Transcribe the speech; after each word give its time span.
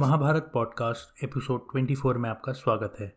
Mahabharat 0.00 0.50
podcast 0.54 1.24
episode 1.24 1.66
24 1.66 2.16
में 2.16 2.30
आपका 2.30 2.52
स्वागत 2.52 2.94
है। 3.00 3.16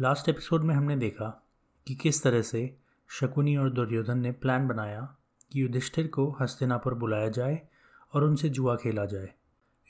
लास्ट 0.00 0.28
एपिसोड 0.28 0.62
में 0.62 0.74
हमने 0.74 0.96
देखा 0.96 1.48
कि 1.86 1.94
किस 1.94 2.22
तरह 2.22 2.42
से 2.42 2.76
शकुनी 3.08 3.56
और 3.56 3.70
दुर्योधन 3.70 4.18
ने 4.18 4.32
प्लान 4.32 4.68
बनाया 4.68 5.16
कि 5.52 5.62
युधिष्ठिर 5.62 6.06
को 6.06 6.36
हस्तिनापुर 6.40 6.94
बुलाया 6.94 7.28
जाए 7.28 7.68
और 8.14 8.24
उनसे 8.24 8.48
जुआ 8.48 8.76
खेला 8.76 9.04
जाए। 9.04 9.34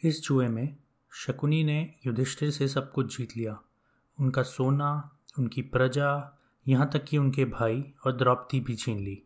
इस 0.04 0.22
जुए 0.22 0.48
में 0.48 0.76
शकुनी 1.12 1.64
ने 1.64 1.94
युधिष्ठिर 2.06 2.50
से 2.50 2.68
सब 2.68 2.92
कुछ 2.92 3.18
जीत 3.18 3.36
लिया। 3.36 3.60
उनका 4.20 4.42
सोना, 4.42 5.16
उनकी 5.38 5.62
प्रजा, 5.62 6.38
यहाँ 6.68 6.90
तक 6.92 7.04
कि 7.04 7.18
उनके 7.18 7.44
भाई 7.44 7.94
और 8.06 8.16
द्रौपदी 8.16 8.60
भी 8.60 8.76
छीन 8.76 8.98
ली। 8.98 9.22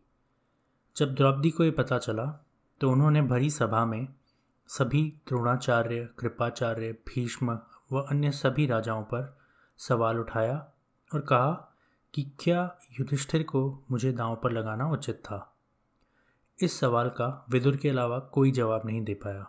जब 0.97 1.15
द्रौपदी 1.15 1.49
को 1.49 1.63
ये 1.63 1.71
पता 1.71 1.97
चला 1.97 2.45
तो 2.81 2.91
उन्होंने 2.91 3.21
भरी 3.21 3.49
सभा 3.49 3.85
में 3.85 4.07
सभी 4.77 5.01
द्रोणाचार्य, 5.27 6.09
कृपाचार्य, 6.19 6.91
भीष्म 6.91 7.59
व 7.91 7.99
अन्य 8.01 8.31
सभी 8.31 8.65
राजाओं 8.67 9.03
पर 9.03 9.37
सवाल 9.77 10.19
उठाया 10.19 10.71
और 11.13 11.21
कहा 11.21 11.75
कि 12.13 12.31
क्या 12.39 12.77
युधिष्ठिर 12.99 13.43
को 13.43 13.83
मुझे 13.91 14.11
दांव 14.11 14.35
पर 14.35 14.51
लगाना 14.51 14.87
उचित 14.87 15.15
था? 15.15 15.55
इस 16.59 16.79
सवाल 16.79 17.09
का 17.09 17.45
विदुर 17.49 17.77
के 17.77 17.89
अलावा 17.89 18.19
कोई 18.19 18.51
जवाब 18.51 18.81
नहीं 18.85 19.03
दे 19.03 19.13
पाया। 19.13 19.47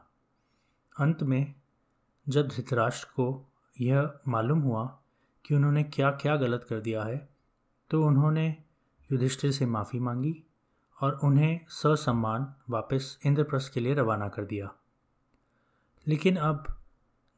अंत 1.00 1.22
में 1.22 1.54
जब 2.28 2.48
धृतराष्ट्र 2.48 3.08
को 3.08 3.52
यह 3.80 4.12
मालूम 4.28 4.60
हुआ 4.60 4.98
कि 5.44 5.54
उन्होंने 5.54 5.82
क्या 5.84 6.10
क्या 6.10 6.36
गलत 6.36 6.66
कर 6.68 6.80
दिया 6.80 7.04
है 7.04 7.28
तो 7.90 8.04
उन्होंने 8.04 8.56
युधिष्ठिर 9.12 9.52
से 9.52 9.66
माफ़ी 9.66 9.98
मांगी 9.98 10.42
और 11.00 11.20
उन्हें 11.24 11.60
ससम्मान 11.68 12.54
वापस 12.70 13.18
इंद्रप्रस्थ 13.26 13.72
के 13.72 13.80
लिए 13.80 13.94
रवाना 13.94 14.28
कर 14.28 14.44
दिया। 14.44 14.74
लेकिन 16.08 16.36
अब, 16.36 16.80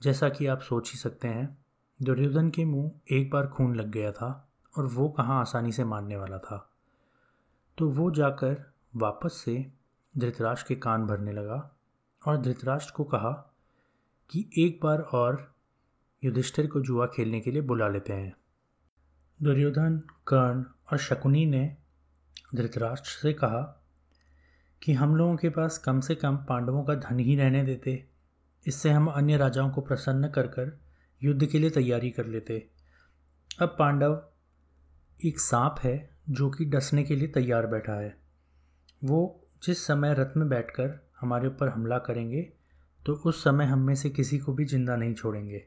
जैसा 0.03 0.29
कि 0.29 0.47
आप 0.47 0.61
सोच 0.61 0.93
ही 0.93 0.99
सकते 0.99 1.29
हैं, 1.29 1.65
दुर्योधन 2.03 2.51
के 2.51 2.65
मुँह 2.65 3.17
एक 3.17 3.31
बार 3.31 3.47
खून 3.47 3.75
लग 3.75 3.91
गया 3.91 4.13
था 4.13 4.49
और 4.79 4.87
वो 4.87 5.09
कहाँ 5.09 5.41
आसानी 5.41 5.73
से 5.73 5.85
मानने 5.85 6.17
वाला 6.17 6.39
था। 6.39 6.71
तो 7.79 7.91
वो 7.91 8.11
जाकर 8.11 8.73
वापस 8.97 9.33
से 9.45 9.73
धृतराष्ट्र 10.19 10.69
के 10.69 10.75
कान 10.75 11.07
भरने 11.07 11.33
लगा 11.33 11.77
और 12.27 12.43
धृतराष्ट्र 12.43 12.93
को 12.93 13.05
कहा 13.05 13.55
कि 14.31 14.51
एक 14.59 14.81
बार 14.83 14.99
और 14.99 15.55
युधिष्ठिर 16.25 16.67
को 16.67 16.81
जुआ 16.81 17.07
खेलने 17.07 17.41
के 17.41 17.51
लिए 17.51 17.63
बुला 17.63 17.89
लेते 17.89 18.13
हैं। 18.13 18.37
दुर्योधन, 19.43 20.03
कर्ण 20.27 20.65
और 20.93 20.99
शकुनी 20.99 21.47
ने 21.47 21.77
धृतराष्ट्र 22.55 23.11
से 23.11 23.33
कहा 23.33 23.85
कि 24.83 24.93
हम 24.93 25.17
लोगों 25.17 25.37
के 25.37 25.49
पास 25.49 25.79
कम 25.79 26.01
से 26.01 26.15
कम 26.15 26.37
पांडवों 26.37 26.85
का 26.85 26.95
धन 26.95 27.19
ही 27.19 27.37
रहने 27.37 27.65
देते। 27.65 28.16
इससे 28.67 28.91
हम 28.91 29.07
अन्य 29.09 29.37
राजाओं 29.37 29.71
को 29.71 29.81
प्रसन्न 29.81 30.29
कर 30.29 30.47
कर 30.49 30.77
युद्ध 31.21 31.47
के 31.47 31.59
लिए 31.59 31.71
तैयारी 31.71 32.11
कर 32.11 32.27
लेते। 32.27 32.59
अब 33.61 33.77
पांडव 33.79 34.23
एक 35.21 35.41
सांप 35.41 35.77
है, 35.83 36.11
जो 36.31 36.51
कि 36.51 36.65
डसने 36.65 37.05
के 37.05 37.17
लिए 37.17 37.29
तैयार 37.29 37.67
बैठा 37.67 37.95
है। 37.95 38.17
वो 39.03 39.49
जिस 39.63 39.87
समय 39.87 40.15
रथ 40.15 40.37
में 40.37 40.49
बैठकर 40.49 40.99
हमारे 41.21 41.49
ऊपर 41.49 41.69
हमला 41.69 41.99
करेंगे 41.99 42.43
तो 43.03 43.15
उस 43.27 43.43
समय 43.45 43.65
हम 43.65 43.81
में 43.81 43.95
से 43.95 44.11
किसी 44.11 44.39
को 44.39 44.53
भी 44.53 44.65
ज़िंदा 44.65 44.97
नहीं 44.97 45.15
छोड़ेंगे। 45.15 45.65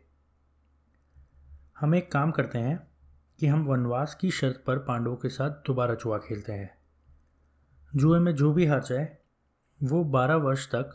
हम 1.79 1.95
एक 1.95 2.11
काम 2.11 2.31
करते 2.31 2.59
हैं 2.59 2.77
कि 3.39 3.47
हम 3.47 3.65
वनवास 3.65 4.15
की 4.15 4.31
शर्त 4.31 4.63
पर 4.67 4.77
पांडवों 4.77 5.15
के 5.15 5.29
साथ 5.29 5.49
दोबारा 5.67 5.93
जुआ 5.93 6.17
खेलते 6.17 6.53
हैं। 6.53 6.69
जुए 7.91 8.19
में 8.19 8.33
जो 8.35 8.51
भी 8.53 8.65
हार 8.65 8.83
जाए, 8.83 9.07
वो 9.79 10.03
बारह 10.05 10.35
वर्ष 10.37 10.67
तक 10.67 10.91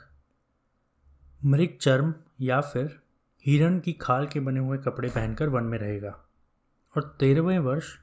मृग 1.47 1.79
चर्म 1.81 2.15
या 2.41 2.61
फिर 2.61 3.01
हिरण 3.47 3.79
की 3.79 3.93
खाल 3.93 4.27
के 4.27 4.41
बने 4.41 4.61
हुए 4.61 4.79
कपड़े 4.79 5.09
पहनकर 5.09 5.49
वन 5.49 5.65
में 5.65 5.79
रहेगा। 5.79 6.29
और 6.97 7.17
तेरहवें 7.21 7.59
वर्ष 7.59 7.97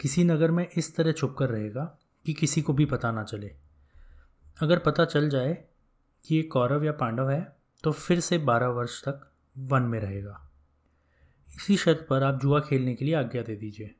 किसी 0.00 0.24
नगर 0.24 0.50
में 0.50 0.68
इस 0.76 0.96
तरह 0.96 1.12
छुप 1.12 1.36
कर 1.38 1.48
रहेगा 1.48 1.98
कि 2.26 2.32
किसी 2.32 2.62
को 2.62 2.72
भी 2.72 2.84
पता 2.84 3.12
ना 3.12 3.24
चले। 3.24 3.54
अगर 4.62 4.78
पता 4.78 5.04
चल 5.04 5.28
जाए 5.28 5.64
कि 6.24 6.34
ये 6.34 6.42
कौरव 6.42 6.84
या 6.84 6.92
पांडव 6.92 7.30
है 7.30 7.56
तो 7.84 7.92
फिर 7.92 8.20
से 8.20 8.38
बारह 8.38 8.66
वर्ष 8.66 9.02
तक 9.02 9.30
वन 9.58 9.82
में 9.82 10.00
रहेगा। 10.00 10.50
इसी 11.48 11.76
शर्त 11.76 12.06
पर 12.10 12.22
आप 12.22 12.40
जुआ 12.40 12.60
खेलने 12.60 12.94
के 12.94 13.04
लिए 13.04 13.14
आज्ञा 13.14 13.42
दे 13.42 13.56
दीजिए। 13.56 13.94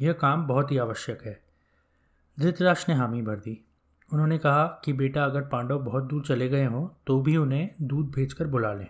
यह 0.00 0.12
काम 0.12 0.46
बहुत 0.46 0.72
ही 0.72 0.78
आवश्यक 0.78 1.22
है। 1.22 1.44
धृतराष्ट्र 2.40 2.92
ने 2.92 2.98
हामी 2.98 3.22
भर 3.22 3.36
दी। 3.36 3.65
उन्होंने 4.12 4.38
कहा 4.38 4.66
कि 4.84 4.92
बेटा, 4.92 5.24
अगर 5.24 5.42
पांडव 5.42 5.78
बहुत 5.78 6.04
दूर 6.04 6.22
चले 6.26 6.48
गए 6.48 6.64
हों 6.64 6.88
तो 7.06 7.20
भी 7.20 7.36
उन्हें 7.36 7.70
दूध 7.82 8.10
भेजकर 8.10 8.46
बुला 8.46 8.72
लें। 8.72 8.88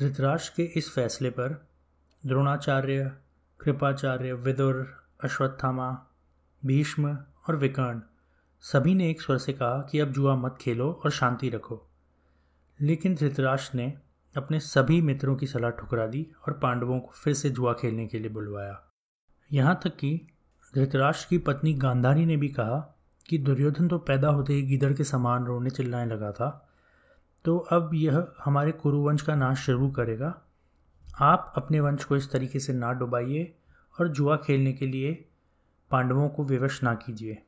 धृतराष्ट्र 0.00 0.52
के 0.56 0.62
इस 0.62 0.94
फैसले 0.94 1.30
पर 1.30 1.68
द्रोणाचार्य, 2.26 3.12
कृपाचार्य, 3.60 4.32
विदुर, 4.32 5.04
अश्वत्थामा, 5.24 6.06
भीष्म 6.66 7.18
और 7.48 7.56
विकर्ण 7.56 8.00
सभी 8.60 8.94
ने 8.94 9.10
एक 9.10 9.20
स्वर 9.20 9.38
से 9.38 9.52
कहा 9.52 9.88
कि 9.90 9.98
अब 9.98 10.12
जुआ 10.12 10.36
मत 10.36 10.58
खेलो 10.60 11.00
और 11.04 11.10
शांति 11.10 11.48
रखो। 11.48 11.88
लेकिन 12.80 13.14
धृतराष्ट्र 13.14 13.76
ने 13.76 13.92
अपने 14.36 14.60
सभी 14.60 15.00
मित्रों 15.00 15.36
की 15.36 15.46
सलाह 15.46 15.70
ठुकरा 15.70 16.06
दी 16.06 16.26
और 16.46 16.52
पांडवों 16.52 17.00
को 17.00 17.12
फिर 17.14 17.34
से 17.34 17.50
जुआ 17.50 17.72
खेलने 17.72 18.06
के 18.06 18.18
लिए 18.18 18.28
बुलवाया। 18.28 18.82
यहाँ 19.52 19.80
तक 19.84 19.96
कि 19.96 20.28
धृतराष्ट्र 20.74 21.26
की 21.30 21.38
पत्नी 21.38 21.74
गांधारी 21.74 22.26
ने 22.26 22.36
भी 22.36 22.48
कहा 22.48 22.93
कि 23.26 23.38
दुर्योधन 23.38 23.88
तो 23.88 23.98
पैदा 23.98 24.28
होते 24.28 24.52
ही 24.52 24.62
गिदड़ 24.62 24.92
के 24.92 25.04
समान 25.04 25.44
रोने 25.44 25.70
चिल्लाने 25.70 26.14
लगा 26.14 26.32
था। 26.32 26.68
तो 27.44 27.58
अब 27.58 27.90
यह 27.94 28.28
हमारे 28.44 28.72
कुरुवंश 28.72 29.22
का 29.22 29.34
नाश 29.34 29.58
शुरू 29.58 29.90
करेगा। 29.90 30.40
आप 31.20 31.52
अपने 31.56 31.80
वंश 31.80 32.04
को 32.04 32.16
इस 32.16 32.32
तरीके 32.32 32.58
से 32.58 32.72
ना 32.72 32.92
डुबाइए 32.92 33.54
और 34.00 34.08
जुआ 34.08 34.36
खेलने 34.36 34.72
के 34.72 34.86
लिए 34.86 35.28
पांडवों 35.90 36.28
को 36.28 36.44
विवश 36.44 36.82
ना 36.82 36.94
कीजिए। 36.94 37.42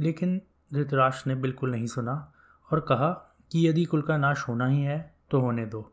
लेकिन 0.00 0.42
धृतराष्ट्र 0.74 1.30
ने 1.30 1.36
बिल्कुल 1.36 1.70
नहीं 1.70 1.86
सुना 1.86 2.32
और 2.72 2.80
कहा 2.80 3.36
कि 3.52 3.68
यदि 3.68 3.84
कुल 3.84 4.02
का 4.02 4.16
नाश 4.16 4.48
होना 4.48 4.66
ही 4.66 4.82
है 4.82 5.14
तो 5.30 5.40
होने 5.40 5.66
दो। 5.66 5.92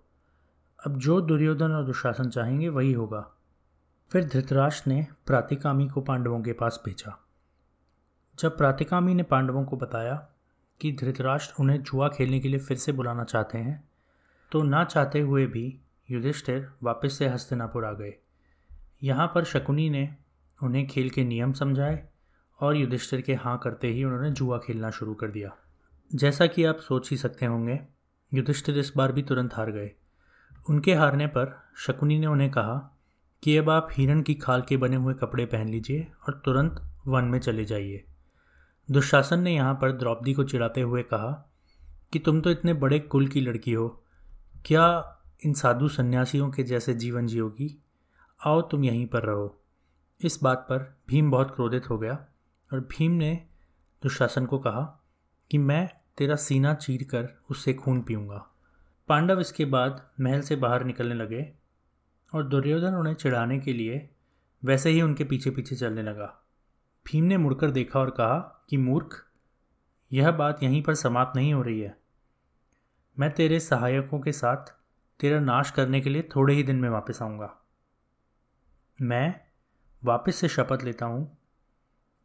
अब 0.87 0.97
जो 0.97 1.21
दुर्योधन 1.21 1.71
और 1.71 1.83
दुशासन 1.83 2.29
चाहेंगे, 2.29 2.69
वही 2.69 2.93
होगा। 2.93 3.31
फिर 4.11 4.25
धृतराष्ट्र 4.25 4.89
ने 4.89 5.07
प्रातिकामी 5.25 5.87
को 5.87 6.01
पांडवों 6.01 6.41
के 6.41 6.53
पास 6.53 6.81
भेजा। 6.85 7.20
जब 8.41 8.57
प्रातिकामी 8.57 9.13
ने 9.13 9.23
पांडवों 9.23 9.63
को 9.65 9.77
बताया 9.77 10.13
कि 10.81 10.91
धृतराष्ट्र 10.91 11.53
उन्हें 11.59 11.81
जुआ 11.83 12.07
खेलने 12.07 12.39
के 12.39 12.47
लिए 12.47 12.59
फिर 12.59 12.77
से 12.77 12.91
बुलाना 12.91 13.23
चाहते 13.23 13.57
हैं 13.57 13.83
तो 14.51 14.61
ना 14.63 14.83
चाहते 14.83 15.19
हुए 15.19 15.45
भी 15.45 15.79
युधिष्ठिर 16.11 16.67
वापस 16.83 17.17
से 17.17 17.27
हस्तिनापुर 17.27 17.85
आ 17.85 17.91
गए। 17.91 18.13
यहाँ 19.03 19.27
पर 19.35 19.43
शकुनी 19.43 19.89
ने 19.89 20.15
उन्हें 20.63 20.87
खेल 20.87 21.09
के 21.09 21.23
नियम 21.23 21.53
समझाए 21.53 22.03
और 22.59 22.75
युधिष्ठिर 22.77 23.21
के 23.21 23.33
हाँ 23.33 23.57
करते 23.57 23.87
ही 23.87 24.03
उन्होंने 24.03 24.31
जुआ 24.31 24.57
खेलना 24.57 24.89
शुरू 24.89 25.13
कर 25.13 25.27
दिया। 25.27 25.55
जैसा 26.11 26.47
कि 26.47 26.63
आप 26.63 26.77
सोच 26.77 27.11
ही 27.11 27.17
सकते 27.17 27.45
होंगे, 27.45 27.79
युधिष्ठिर 28.33 28.77
इस 28.77 28.91
बार 28.97 29.11
भी 29.11 29.21
तुरंत 29.21 29.53
हार 29.53 29.71
गए। 29.71 29.91
उनके 30.69 30.93
हारने 30.93 31.27
पर 31.27 31.57
शकुनी 31.77 32.19
ने 32.19 32.27
उन्हें 32.27 32.51
कहा 32.51 32.77
कि 33.43 33.57
अब 33.57 33.69
आप 33.69 33.87
हिरण 33.91 34.21
की 34.21 34.33
खाल 34.33 34.61
के 34.61 34.77
बने 34.77 34.95
हुए 34.95 35.13
कपड़े 35.13 35.45
पहन 35.45 35.69
लीजिए 35.69 36.07
और 36.27 36.41
तुरंत 36.45 36.81
वन 37.07 37.23
में 37.23 37.39
चले 37.39 37.65
जाइए। 37.65 38.05
दुशासन 38.91 39.39
ने 39.39 39.55
यहाँ 39.55 39.73
पर 39.73 39.91
द्रौपदी 39.91 40.33
को 40.33 40.43
चिढ़ाते 40.43 40.81
हुए 40.81 41.03
कहा 41.03 41.51
कि 42.13 42.19
तुम 42.19 42.41
तो 42.41 42.51
इतने 42.51 42.73
बड़े 42.73 42.99
कुल 42.99 43.27
की 43.27 43.41
लड़की 43.41 43.73
हो। 43.73 44.03
क्या 44.65 45.19
इन 45.45 45.53
साधु 45.53 45.87
सन्यासियों 45.87 46.49
के 46.49 46.63
जैसे 46.63 46.93
जीवन 46.93 47.27
जियोगी? 47.27 47.83
आओ 48.45 48.61
तुम 48.61 48.83
यहीं 48.83 49.07
पर 49.07 49.23
रहो। 49.23 49.61
इस 50.21 50.39
बात 50.43 50.57
पर 50.57 50.99
भीम 51.07 51.31
बहुत 51.31 51.55
क्रोधित 51.55 51.89
हो 51.89 51.97
गया 51.97 52.25
और 52.73 52.79
भीम 52.79 53.11
ने 53.11 53.43
दुशासन 54.03 54.45
को 54.45 54.59
कहा 54.59 55.03
कि 55.51 55.57
मैं 55.57 55.89
तेरा 56.17 56.35
सीना 56.35 56.73
चीर 56.73 57.03
कर 57.03 57.41
उससे 57.49 57.73
खून 57.73 58.01
पीऊँगा। 58.01 58.45
पांडव 59.07 59.39
इसके 59.39 59.65
बाद 59.65 60.09
महल 60.19 60.41
से 60.41 60.55
बाहर 60.55 60.83
निकलने 60.83 61.15
लगे 61.15 61.53
और 62.35 62.43
दुर्योधन 62.43 62.93
उन्हें 62.93 63.13
चिढ़ाने 63.13 63.59
के 63.59 63.73
लिए 63.73 64.09
वैसे 64.63 64.89
ही 64.89 65.01
उनके 65.01 65.23
पीछे 65.23 65.49
पीछे 65.49 65.75
चलने 65.75 66.03
लगा। 66.03 66.40
भीम 67.05 67.23
ने 67.23 67.37
मुड़कर 67.37 67.71
देखा 67.71 67.99
और 67.99 68.09
कहा 68.09 68.65
कि 68.69 68.77
मूर्ख, 68.77 69.25
यह 70.13 70.31
बात 70.31 70.63
यहीं 70.63 70.83
पर 70.83 70.95
समाप्त 70.95 71.35
नहीं 71.35 71.53
हो 71.53 71.61
रही 71.61 71.79
है। 71.79 71.97
मैं 73.19 73.31
तेरे 73.31 73.59
सहायकों 73.59 74.19
के 74.19 74.31
साथ 74.31 74.73
तेरा 75.19 75.39
नाश 75.39 75.71
करने 75.71 76.01
के 76.01 76.09
लिए 76.09 76.29
थोड़े 76.35 76.53
ही 76.53 76.63
दिन 76.63 76.75
में 76.75 76.89
वापस 76.89 77.21
आऊँगा। 77.21 77.57
मैं 79.01 79.39
वापस 80.03 80.35
से 80.35 80.47
शपथ 80.47 80.83
लेता 80.83 81.05
हूँ 81.05 81.37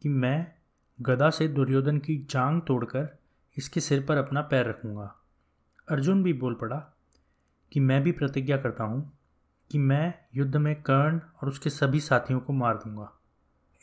कि 0.03 0.09
मैं 0.09 0.53
गदा 1.01 1.31
से 1.31 1.49
दुर्योधन 1.49 1.99
की 1.99 2.27
जांग 2.31 2.63
तोड़कर 2.63 3.19
इसके 3.57 3.81
सिर 3.81 4.07
पर 4.07 4.17
अपना 4.17 4.41
पैर 4.41 4.67
रखूँगा। 4.67 5.15
अर्जुन 5.89 6.23
भी 6.23 6.33
बोल 6.33 6.55
पड़ा 6.55 6.77
कि 7.73 7.81
मैं 7.81 8.03
भी 8.03 8.13
प्रतिज्ञा 8.13 8.57
करता 8.57 8.85
हूँ 8.85 9.19
कि 9.71 9.79
मैं 9.79 10.15
युद्ध 10.35 10.57
में 10.57 10.83
कर्ण 10.83 11.21
और 11.43 11.49
उसके 11.49 11.71
सभी 11.71 12.01
साथियों 12.01 12.41
को 12.41 12.53
मार 12.53 12.77
दूँगा। 12.77 13.13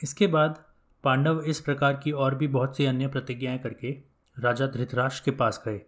इसके 0.04 0.28
बाद 0.28 0.66
पांडव 1.04 1.42
इस 1.42 1.60
प्रकार 1.60 1.94
की 1.94 2.12
और 2.12 2.36
भी 2.36 2.48
बहुत 2.48 2.78
सी 2.78 2.86
अन्य 2.86 3.08
प्रतिज्ञाएँ 3.08 3.60
करके 3.60 3.92
राजा 4.40 4.68
धृतराष्ट्र 4.68 5.22
के 5.26 5.32
पास 5.32 5.64
गए। 5.66 5.82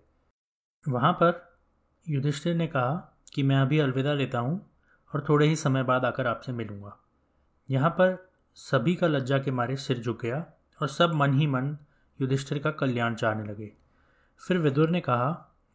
वहाँ 0.90 1.14
पर 1.14 1.58
युधिष्ठिर 2.10 2.56
ने 2.56 2.68
कहा 2.68 3.20
कि 3.34 3.44
मैं 3.44 3.56
अभी 3.56 3.80
अलविदा 3.80 4.14
लेता 4.14 4.40
हूँ 4.40 4.72
और 5.14 5.26
थोड़े 5.30 5.48
ही 5.48 5.56
समय 5.56 5.84
बाद 5.84 6.06
आकर 6.06 6.28
आपसे 6.28 6.52
मिलूँगा। 6.52 6.98
यहाँ 7.72 7.90
पर 7.90 8.30
सभी 8.56 8.96
का 8.96 9.08
लज्जा 9.08 9.40
के 9.40 9.52
मारे 9.52 9.76
सिर 9.76 10.00
झुक 10.00 10.22
गया 10.22 10.46
और 10.82 10.88
सब 10.88 11.14
मन 11.14 11.34
ही 11.34 11.48
मन 11.48 11.78
युधिष्ठिर 12.22 12.60
का 12.60 12.72
कल्याण 12.72 13.16
चाहने 13.16 13.44
लगे। 13.44 13.72
फिर 14.48 14.58
विदुर 14.58 14.90
ने 14.90 15.02
कहा 15.02 15.32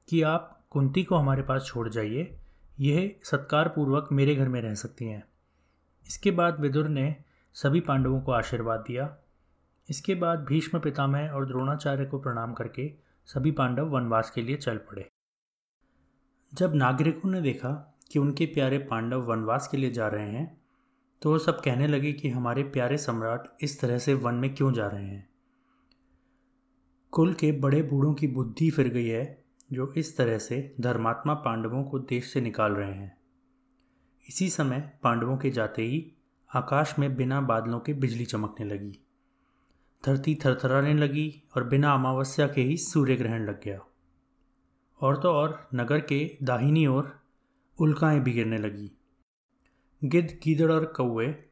कि 0.09 0.23
आप 0.23 0.65
कुंती 0.71 1.05
को 1.05 1.17
हमारे 1.17 1.43
पास 1.43 1.65
छोड़ 1.65 1.89
जाइए, 1.89 2.39
यह 2.81 3.17
सत्कार 3.23 3.69
पूर्वक 3.69 4.09
मेरे 4.13 4.35
घर 4.35 4.49
में 4.49 4.61
रह 4.63 4.75
सकती 4.75 5.05
हैं। 5.05 5.25
इसके 6.07 6.31
बाद 6.31 6.61
विदुर 6.61 6.89
ने 6.89 7.17
सभी 7.53 7.81
पांडवों 7.81 8.21
को 8.21 8.33
आशीर्वाद 8.33 8.81
दिया 8.81 9.17
इसके 9.91 10.15
बाद 10.15 10.45
भीष्म 10.45 10.79
पितामह 10.79 11.29
और 11.29 11.47
द्रोणाचार्य 11.47 12.05
को 12.05 12.19
प्रणाम 12.19 12.53
करके 12.53 12.93
सभी 13.29 13.51
पांडव 13.51 13.89
वनवास 13.89 14.31
के 14.31 14.43
लिए 14.43 14.57
चल 14.57 14.77
पड़े। 14.77 15.09
जब 16.53 16.75
नागरिकों 16.75 17.31
ने 17.31 17.41
देखा 17.41 17.99
कि 18.13 18.19
उनके 18.19 18.47
प्यारे 18.47 18.79
पांडव 18.79 19.21
वनवास 19.21 19.69
के 19.69 19.77
लिए 19.77 19.91
जा 19.91 20.09
रहे 20.09 20.31
हैं 20.31 20.61
तो 21.23 21.31
वो 21.31 21.39
सब 21.39 21.61
कहने 21.61 21.87
लगे 21.87 22.13
कि 22.13 22.29
हमारे 22.29 22.63
प्यारे 22.63 22.97
सम्राट 22.99 23.49
इस 23.61 23.81
तरह 23.81 23.99
से 23.99 24.15
वन 24.15 24.35
में 24.35 24.55
क्यों 24.55 24.73
जा 24.73 24.87
रहे 24.87 25.07
हैं? 25.07 25.29
कुल 27.13 27.33
के 27.35 27.53
बड़े 27.53 27.83
बूढ़ों 27.83 28.15
की 28.15 28.27
बुद्धि 28.27 28.71
फिर 28.71 28.89
गई 28.89 29.07
है, 29.07 29.45
जो 29.73 29.93
इस 29.97 30.17
तरह 30.17 30.39
से 30.39 30.75
धर्मात्मा 30.81 31.35
पांडवों 31.35 31.85
को 31.85 31.99
देश 31.99 32.33
से 32.33 32.41
निकाल 32.41 32.73
रहे 32.73 32.93
हैं। 32.93 33.17
इसी 34.29 34.49
समय 34.51 34.99
पांडवों 35.03 35.37
के 35.37 35.51
जाते 35.51 35.83
ही 35.83 36.13
आकाश 36.55 36.99
में 36.99 37.15
बिना 37.17 37.41
बादलों 37.41 37.81
के 37.81 37.95
बिजली 37.95 38.25
चमकने 38.25 38.67
लगी। 38.67 38.99
धरती 40.07 40.39
थरथराने 40.45 40.95
लगी 40.95 41.43
और 41.57 41.65
बिना 41.65 41.95
अमावस्या 41.95 42.49
के 42.49 42.61
ही 42.61 42.77
सूर्य 42.77 43.17
ग्रहण 43.17 43.45
लग 43.45 43.65
गया। 43.65 43.81
और 45.01 45.17
तो 45.17 45.31
और 45.31 45.69
नगर 45.75 46.01
के 46.01 46.37
दाहिनी 46.43 46.87
ओर 46.87 47.21
उल्काएँ 47.79 48.21
भी 48.21 48.33
गिरने 48.33 48.59
लगी। 48.59 48.93
गिद्ध, 50.05 50.31
गीदड़ 50.31 50.73
और 50.73 50.85
कौए 50.85 51.45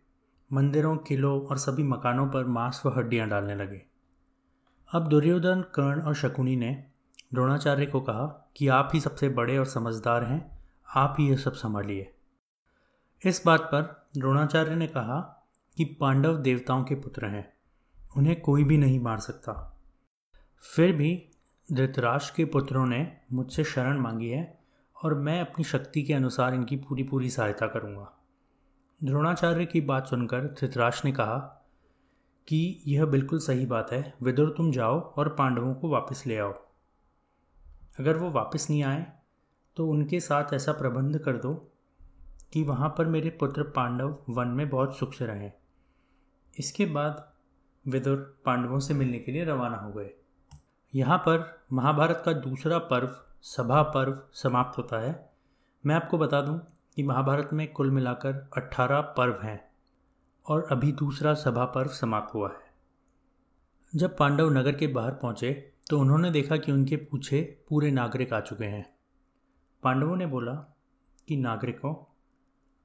मंदिरों, 0.53 0.97
किलों 0.97 1.43
और 1.43 1.59
सभी 1.59 1.83
मकानों 1.83 2.27
पर 2.27 2.45
मांस 2.47 2.83
व 2.87 2.89
हड्डियाँ 2.89 3.29
डालने 3.29 3.55
लगे। 3.55 3.83
अब 4.95 5.09
दुर्योधन, 5.09 5.63
कर्ण 5.63 6.03
और 6.03 6.15
शकुनी 6.15 6.57
ने 6.57 6.85
द्रोणाचार्य 7.35 7.87
को 7.87 8.01
कहा 8.01 8.53
कि 8.57 8.69
आप 8.69 8.91
ही 8.95 9.01
सबसे 9.01 9.29
बड़े 9.29 9.59
और 9.59 9.67
समझदार 9.67 10.25
हैं, 10.25 10.59
आप 10.97 11.17
ही 11.19 11.29
ये 11.29 11.37
सब 11.37 11.53
संभालिए 11.53 12.15
इस 13.27 13.43
बात 13.47 13.61
पर 13.61 14.09
द्रोणाचार्य 14.19 14.77
ने 14.77 14.87
कहा 14.87 15.49
कि 15.77 15.85
पांडव 15.85 16.37
देवताओं 16.37 16.85
के 16.85 16.95
पुत्र 16.95 17.27
हैं। 17.27 17.58
उन्हें 18.17 18.41
कोई 18.41 18.65
भी 18.65 18.79
नहीं 18.79 19.01
मार 19.01 19.19
सकता। 19.19 19.53
फिर 20.77 20.93
भी 20.93 21.11
धृतराष्ट्र 21.69 22.35
के 22.37 22.45
पुत्रों 22.45 22.87
ने 22.87 23.17
मुझसे 23.33 23.65
शरण 23.65 23.99
मांगी 23.99 24.29
है 24.29 24.59
और 24.97 25.15
मैं 25.15 25.41
अपनी 25.41 25.65
शक्ति 25.65 26.03
के 26.03 26.15
अनुसार 26.15 26.55
इनकी 26.55 26.77
पूरी 26.77 27.03
पूरी 27.03 27.31
सहायता 27.31 27.67
करूँगा। 27.67 28.13
द्रोणाचार्य 29.01 29.67
की 29.67 29.81
बात 29.81 30.07
सुनकर 30.07 30.47
धृतराष्ट्र 30.61 31.09
ने 31.09 31.13
कहा 31.13 31.39
कि 32.49 32.83
यह 32.87 33.05
बिल्कुल 33.05 33.39
सही 33.39 33.67
बात 33.67 33.93
है, 33.93 34.15
विदुर 34.23 34.55
तुम 34.57 34.71
जाओ 34.73 35.01
और 35.01 35.29
पांडवों 35.29 35.75
को 35.75 35.89
वापस 35.89 36.23
ले 36.27 36.39
आओ। 36.39 36.53
अगर 38.01 38.17
वो 38.17 38.31
वापस 38.31 38.67
नहीं 38.71 38.83
आए 38.85 39.07
तो 39.77 39.87
उनके 39.89 40.21
साथ 40.21 40.53
ऐसा 40.55 40.73
प्रबंध 40.73 41.19
कर 41.19 41.37
दो 41.37 41.55
कि 42.53 42.63
वहाँ 42.63 42.89
पर 42.99 43.07
मेरे 43.07 43.31
पुत्र 43.31 43.63
पांडव 43.63 44.17
वन 44.29 44.49
में 44.49 44.69
बहुत 44.69 44.97
सुख 44.99 45.15
से 45.15 45.27
रहें। 45.27 45.53
इसके 46.59 46.87
बाद 46.87 47.33
विदुर 47.89 48.43
पांडवों 48.45 48.79
से 48.79 48.95
मिलने 48.95 49.19
के 49.19 49.33
लिए 49.33 49.45
रवाना 49.45 49.77
हो 49.77 49.93
गए। 49.93 50.11
यहाँ 50.95 51.19
पर 51.19 51.65
महाभारत 51.73 52.23
का 52.25 52.33
दूसरा 52.33 52.79
पर्व, 52.79 53.17
सभा 53.43 53.83
पर्व 53.83 54.23
समाप्त 54.33 54.79
होता 54.79 55.01
है। 55.01 55.33
मैं 55.87 55.95
आपको 55.95 56.19
बता 56.19 56.41
दूँ 56.41 56.61
कि 56.97 57.03
महाभारत 57.03 57.51
में 57.53 57.73
कुल 57.73 57.91
मिलाकर 57.91 58.51
18 58.57 59.01
पर्व 59.01 59.41
हैं 59.43 59.71
और 60.47 60.69
अभी 60.71 60.93
दूसरा 60.93 61.35
सभा 61.35 61.65
पर्व 61.65 61.89
समाप्त 61.89 62.35
हुआ 62.35 62.49
है। 62.49 62.75
जब 63.97 64.17
पांडव 64.17 64.51
नगर 64.51 64.75
के 64.75 64.87
बाहर 64.87 65.13
पहुँचे 65.13 65.73
तो 65.91 65.99
उन्होंने 65.99 66.31
देखा 66.31 66.57
कि 66.57 66.73
उनके 66.73 66.97
पूछे 66.97 67.65
पूरे 67.69 67.91
नागरिक 67.91 68.33
आ 68.33 68.41
चुके 68.41 68.65
हैं। 68.65 68.97
पांडवों 69.83 70.17
ने 70.17 70.27
बोला 70.27 70.53
कि, 71.29 71.37
नागरिकों, 71.37 72.05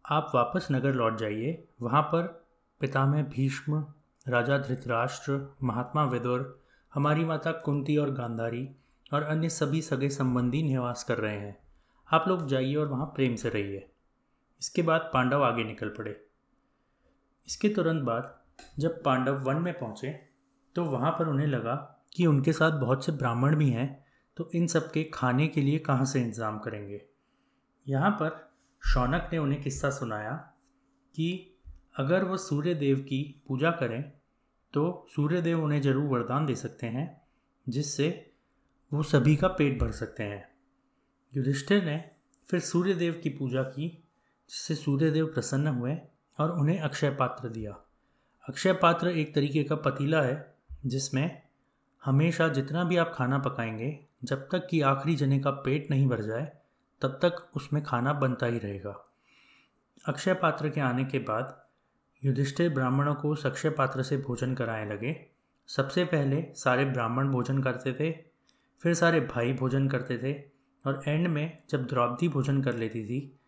आप 0.06 0.32
वापस 0.36 0.68
नगर 0.72 0.94
लौट 0.94 1.18
जाइए। 1.18 1.68
वहाँ 1.82 2.02
पर 2.02 2.48
पितामह 2.80 3.24
भीष्म 3.24 3.86
राजा 4.26 4.58
धृतराष्ट्र, 4.58 5.56
महात्मा 5.64 6.04
विदुर, 6.04 6.62
हमारी 6.94 7.26
माता 7.26 7.52
कुंती 7.52 7.96
और 7.98 8.12
गांधारी 8.12 8.68
और 9.14 9.24
अन्य 9.24 9.50
सभी 9.50 9.82
सगे 9.82 10.10
संबंधी 10.10 10.62
निवास 10.64 11.04
कर 11.04 11.18
रहे 11.18 11.38
हैं। 11.38 11.56
आप 12.10 12.28
लोग 12.28 12.48
जाइए 12.48 12.76
और 12.76 12.88
वहाँ 12.88 13.06
प्रेम 13.06 13.36
से 13.36 13.50
रहिए। 13.50 13.86
इसके 14.62 14.82
बाद 14.82 15.10
पांडव 15.14 15.44
आगे 15.44 15.64
निकल 15.64 15.90
पड़े। 15.90 16.16
इसके 17.48 17.70
तुरंत 17.70 18.04
बाद 18.04 18.34
जब 18.80 19.02
पांडव 19.04 19.42
वन 19.42 19.56
में 19.56 19.74
पहुँचे 19.74 20.12
तो 20.76 20.86
वहाँ 20.86 21.12
पर 21.12 21.28
उन्हें 21.28 21.48
लगा 21.48 21.76
कि 22.16 22.26
उनके 22.26 22.54
साथ 22.54 22.80
बहुत 22.80 23.06
से 23.06 23.12
ब्राह्मण 23.12 23.56
भी 23.56 23.70
हैं 23.70 24.06
तो 24.38 24.50
इन 24.56 24.68
सब 24.68 24.92
के 24.92 25.04
खाने 25.04 25.48
के 25.48 25.62
लिए 25.62 25.80
कहाँ 25.80 26.06
से 26.06 26.22
इंतज़ाम 26.22 26.60
करेंगे? 26.60 27.02
यहाँ 27.88 28.12
पर 28.12 28.54
शौनक 28.84 29.30
ने 29.34 29.38
उन्हें 29.38 29.62
किस्सा 29.64 29.90
सुनाया 29.90 30.32
कि 31.16 31.53
अगर 31.96 32.24
वह 32.24 32.38
सूर्य 32.38 32.74
देव 32.74 32.98
की 32.98 33.44
पूजा 33.48 33.72
करें 33.72 34.12
तो 34.74 35.08
सूर्य 35.16 35.42
देव 35.42 35.64
उन्हें 35.64 35.82
ज़रूर 35.82 36.04
वरदान 36.04 36.46
दे 36.46 36.56
सकते 36.56 36.88
हैं, 36.88 37.22
जिससे 37.70 38.32
वो 38.94 39.04
सभी 39.04 39.36
का 39.36 39.48
पेट 39.48 39.80
भर 39.80 39.92
सकते 39.92 40.24
हैं। 40.24 40.56
युधिष्ठिर 41.36 41.86
ने 41.86 42.12
फिर 42.50 42.60
सूर्य 42.60 42.94
देव 42.94 43.20
की 43.24 43.30
पूजा 43.30 43.64
की, 43.64 44.04
जिससे 44.50 44.76
सूर्य 44.76 45.12
देव 45.12 45.26
प्रसन्न 45.26 45.68
हुए 45.68 45.98
और 46.40 46.52
उन्हें 46.52 46.80
अक्षय 46.80 47.10
पात्र 47.10 47.50
दिया। 47.50 47.72
अक्षय 48.50 48.74
पात्र 48.74 49.08
एक 49.08 49.36
तरीके 49.36 49.64
का 49.64 49.76
पतीला 49.76 50.22
है, 50.22 50.56
जिसमें 50.86 51.42
हमेशा 52.06 52.48
जितना 52.48 52.84
भी 52.84 52.98
आप 52.98 53.12
खाना 53.16 53.40
पकाएँगे, 53.40 54.06
जब 54.24 54.48
तक 54.52 54.68
कि 54.68 54.82
आखिरी 54.82 55.16
जने 55.16 55.40
का 55.40 55.52
पेट 55.52 55.92
नहीं 55.92 56.08
भर 56.08 56.22
जाए, 56.22 56.52
तब 57.02 57.10
तक 57.10 57.52
उसमें 57.56 57.84
खाना 57.84 58.14
बनता 58.14 58.46
ही 58.46 58.60
रहेगा। 58.60 59.10
अक्षय 60.06 60.34
पात्र 60.34 60.70
के 60.70 60.82
आने 60.82 61.06
के 61.06 61.20
बाद 61.20 61.63
युधिष्ठिर 62.24 62.70
ब्राह्मणों 62.74 63.16
को 63.16 63.34
अक्षय 63.46 63.70
पात्र 63.70 64.04
से 64.04 64.18
भोजन 64.18 64.54
कराने 64.54 64.94
लगे। 64.94 65.16
सबसे 65.68 66.04
पहले 66.06 66.46
सारे 66.56 66.86
ब्राह्मण 66.86 67.30
भोजन 67.30 67.62
करते 67.64 67.94
थे, 67.94 68.12
फिर 68.82 68.94
सारे 68.94 69.20
भाई 69.20 69.54
भोजन 69.54 69.88
करते 69.88 70.18
थे 70.18 70.34
और 70.86 71.02
एंड 71.08 71.28
में 71.28 71.58
जब 71.70 71.86
द्रौपदी 71.86 72.30
भोजन 72.30 72.62
कर 72.64 72.74
लेती 72.74 73.06
थी, 73.06 73.40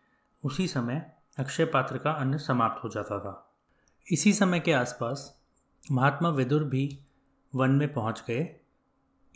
उसी 0.44 0.68
समय 0.68 1.12
अक्षय 1.38 1.64
पात्र 1.64 1.98
का 1.98 2.10
अन्न 2.10 2.38
समाप्त 2.38 2.84
हो 2.84 2.88
जाता 2.88 3.18
था। 3.18 3.54
इसी 4.12 4.32
समय 4.32 4.60
के 4.60 4.72
आसपास 4.72 5.42
महात्मा 5.92 6.28
विदुर 6.28 6.64
भी 6.64 6.98
वन 7.54 7.70
में 7.70 7.92
पहुँच 7.92 8.24
गए। 8.28 8.56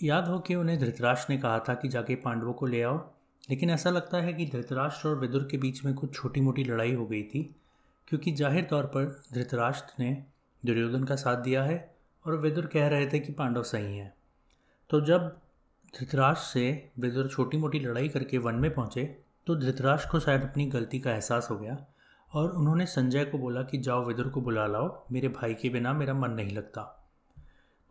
याद 0.03 0.29
हो 0.29 0.39
कि 0.39 0.55
उन्हें 0.55 0.79
धृतराष्ट्र 0.79 1.33
ने 1.33 1.39
कहा 1.39 1.59
था 1.59 1.75
कि 1.75 1.89
जाके 1.89 2.15
पांडवों 2.15 2.53
को 2.53 2.67
ले 2.67 2.83
आओ, 2.83 2.99
लेकिन 3.51 3.71
ऐसा 3.71 3.91
लगता 3.91 4.19
है 4.19 4.33
कि 4.33 4.47
धृतराष्ट्र 4.47 5.09
और 5.09 5.19
विदुर 5.19 5.49
के 5.51 5.59
बीच 5.59 5.85
में 5.85 5.95
कुछ 5.95 6.15
छोटी 6.15 6.41
मोटी 6.41 6.65
लड़ाई 6.65 6.95
हो 6.95 7.07
गई 7.07 7.23
थी। 7.23 7.55
क्योंकि 8.11 8.33
ज़ाहिर 8.33 8.65
तौर 8.65 8.87
पर 8.87 9.05
धृतराष्ट्र 9.35 10.03
ने 10.03 10.13
दुर्योधन 10.63 11.05
का 11.05 11.17
साथ 11.17 11.37
दिया 11.37 11.63
है 11.63 11.95
और 12.25 12.37
विदुर 12.37 12.67
कह 12.67 12.89
रहे 12.89 13.07
थे 13.07 13.19
कि 13.19 13.33
पांडव 13.33 13.63
सही 13.63 13.97
हैं। 13.99 14.13
तो 14.91 15.01
जब 15.01 15.29
धृतराष्ट्र 15.95 16.45
से 16.45 16.91
विदुर 16.99 17.29
छोटी 17.29 17.57
मोटी 17.57 17.81
लड़ाई 17.81 18.09
करके 18.09 18.39
वन 18.39 18.55
में 18.55 18.75
पहुँचे 18.75 19.05
तो 19.47 19.57
धृतराष्ट्र 19.57 20.09
को 20.11 20.21
शायद 20.21 20.43
अपनी 20.43 20.67
गलती 20.67 20.99
का 20.99 21.13
एहसास 21.13 21.49
हो 21.51 21.59
गया 21.59 21.77
और 22.33 22.51
उन्होंने 22.51 22.87
संजय 22.87 23.25
को 23.25 23.39
बोला 23.39 23.63
कि 23.63 23.79
जाओ 23.79 24.05
विदुर 24.05 24.29
को 24.29 24.41
बुला 24.41 24.67
लाओ, 24.67 25.05
मेरे 25.13 25.29
भाई 25.29 25.55
के 25.55 25.69
बिना 25.69 25.93
मेरा 25.93 26.15
मन 26.15 26.31
नहीं 26.31 26.57
लगता। 26.57 26.83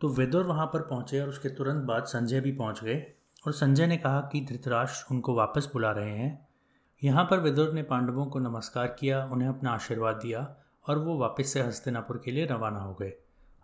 तो 0.00 0.08
विदुर 0.08 0.44
वहाँ 0.44 0.66
पर 0.66 0.82
पहुँचे 0.82 1.20
और 1.20 1.28
उसके 1.28 1.48
तुरंत 1.48 1.84
बाद 1.84 2.04
संजय 2.04 2.40
भी 2.40 2.52
पहुँच 2.52 2.84
गए 2.84 3.04
और 3.46 3.52
संजय 3.52 3.86
ने 3.86 3.96
कहा 3.96 4.20
कि 4.20 4.40
धृतराष्ट्र 4.40 5.14
उनको 5.14 5.34
वापस 5.34 5.70
बुला 5.72 5.90
रहे 5.90 6.10
हैं 6.10 6.48
यहाँ 7.04 7.24
पर 7.24 7.40
विदुर 7.40 7.72
ने 7.72 7.82
पांडवों 7.82 8.26
को 8.26 8.38
नमस्कार 8.38 8.86
किया, 8.86 9.24
उन्हें 9.24 9.48
अपना 9.48 9.70
आशीर्वाद 9.70 10.16
दिया 10.16 10.56
और 10.88 10.98
वो 10.98 11.18
वापस 11.18 11.52
से 11.52 11.60
हस्तिनापुर 11.60 12.22
के 12.24 12.30
लिए 12.30 12.46
रवाना 12.46 12.78
हो 12.78 12.94
गए। 12.94 13.12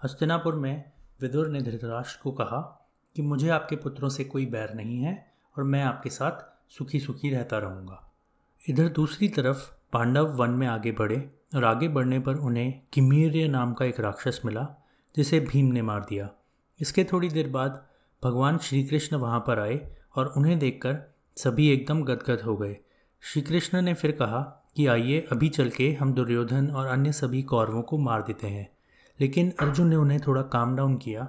हस्तिनापुर 0.05 0.55
में 0.55 0.93
विदुर 1.21 1.49
ने 1.49 1.61
धृतराष्ट्र 1.63 2.21
को 2.23 2.33
कहा 2.33 2.89
कि 3.17 3.23
मुझे 3.23 3.49
आपके 3.49 3.77
पुत्रों 3.77 4.09
से 4.09 4.25
कोई 4.25 4.47
बैर 4.47 4.75
नहीं 4.75 4.99
है 4.99 5.33
और 5.59 5.65
मैं 5.65 5.83
आपके 5.83 6.11
साथ 6.11 6.45
सुखी 6.73 7.01
सुखी 7.01 7.31
रहता 7.31 7.59
रहूँगा। 7.59 8.13
इधर 8.69 8.89
दूसरी 8.89 9.29
तरफ़ 9.29 9.71
पांडव 9.93 10.27
वन 10.27 10.51
में 10.51 10.67
आगे 10.67 10.93
बढ़े 10.93 11.31
और 11.55 11.65
आगे 11.65 11.89
बढ़ने 11.89 12.19
पर 12.19 12.35
उन्हें 12.35 12.81
किमीर्य 12.93 13.49
नाम 13.49 13.73
का 13.73 13.85
एक 13.85 14.01
राक्षस 14.01 14.41
मिला, 14.45 14.69
जिसे 15.17 15.41
भीम 15.41 15.67
ने 15.67 15.83
मार 15.83 16.01
दिया। 16.01 16.31
इसके 16.81 17.05
थोड़ी 17.05 17.29
देर 17.29 17.49
बाद 17.49 17.87
भगवान 18.25 18.59
श्री 18.59 18.85
कृष्ण 18.85 19.17
वहाँ 19.17 19.41
पर 19.41 19.59
आए 19.59 19.97
और 20.17 20.27
उन्हें 20.27 20.59
देखकर 20.59 21.15
सभी 21.37 21.69
एकदम 21.69 22.03
गदगद 22.03 22.41
हो 22.41 22.57
गए। 22.57 22.77
श्री 23.23 23.43
कृष्ण 23.43 23.81
ने 23.83 23.95
फिर 23.95 24.11
कहा 24.13 24.41
कि 24.77 24.87
आइए, 24.87 25.21
अभी 25.33 25.49
चल 25.49 25.71
के 25.71 25.93
हम 25.93 26.13
दुर्योधन 26.15 26.69
और 26.71 26.87
अन्य 26.87 27.13
सभी 27.13 27.43
कौरवों 27.43 27.83
को 27.83 27.99
मार 27.99 28.23
देते 28.23 28.47
हैं। 28.47 28.69
लेकिन 29.21 29.53
अर्जुन 29.61 29.89
ने 29.89 29.97
उन्हें 29.97 30.21
थोड़ा 30.21 30.43
काम 30.43 30.77
डाउन 30.77 30.97
किया 30.97 31.29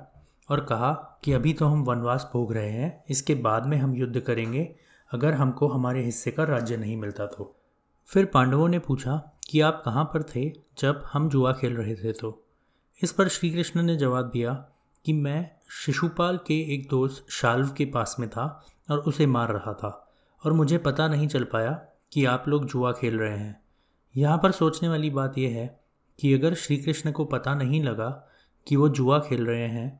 और 0.49 0.59
कहा 0.59 1.19
कि 1.23 1.33
अभी 1.33 1.53
तो 1.53 1.65
हम 1.65 1.83
वनवास 1.83 2.29
भोग 2.33 2.53
रहे 2.53 2.69
हैं, 2.69 3.03
इसके 3.09 3.35
बाद 3.35 3.65
में 3.65 3.77
हम 3.77 3.95
युद्ध 3.95 4.19
करेंगे, 4.19 4.75
अगर 5.11 5.33
हमको 5.33 5.67
हमारे 5.67 6.03
हिस्से 6.03 6.31
का 6.31 6.43
राज्य 6.43 6.77
नहीं 6.77 6.97
मिलता 6.97 7.25
तो। 7.25 7.55
फिर 8.05 8.25
पांडवों 8.25 8.67
ने 8.67 8.79
पूछा 8.79 9.41
कि 9.49 9.61
आप 9.61 9.81
कहाँ 9.85 10.05
पर 10.05 10.23
थे 10.23 10.49
जब 10.77 11.03
हम 11.13 11.29
जुआ 11.29 11.53
खेल 11.53 11.73
रहे 11.73 11.95
थे 11.95 12.11
तो। 12.11 12.43
इस 13.03 13.11
पर 13.11 13.27
श्री 13.27 13.51
कृष्ण 13.51 13.83
ने 13.83 13.95
जवाब 13.95 14.25
दिया 14.25 14.53
कि 15.05 15.13
मैं 15.13 15.51
शिशुपाल 15.85 16.37
के 16.37 16.73
एक 16.73 16.89
दोस्त 16.89 17.31
शाल्व 17.31 17.69
के 17.69 17.85
पास 17.85 18.15
में 18.19 18.29
था 18.29 18.65
और 18.91 18.99
उसे 18.99 19.25
मार 19.25 19.51
रहा 19.51 19.73
था। 19.73 20.03
और 20.47 20.53
मुझे 20.53 20.77
पता 20.77 21.07
नहीं 21.07 21.27
चल 21.27 21.43
पाया 21.43 21.71
कि 22.13 22.25
आप 22.25 22.47
लोग 22.47 22.65
जुआ 22.65 22.91
खेल 22.91 23.19
रहे 23.19 23.37
हैं। 23.37 23.59
यहाँ 24.15 24.37
पर 24.37 24.51
सोचने 24.51 24.89
वाली 24.89 25.09
बात 25.09 25.37
यह 25.37 25.49
है 25.49 25.79
कि 26.19 26.33
अगर 26.33 26.53
श्री 26.53 26.77
कृष्ण 26.77 27.11
को 27.11 27.25
पता 27.25 27.55
नहीं 27.55 27.83
लगा 27.83 28.09
कि 28.67 28.75
वो 28.75 28.89
जुआ 28.89 29.19
खेल 29.19 29.45
रहे 29.45 29.67
हैं 29.67 29.99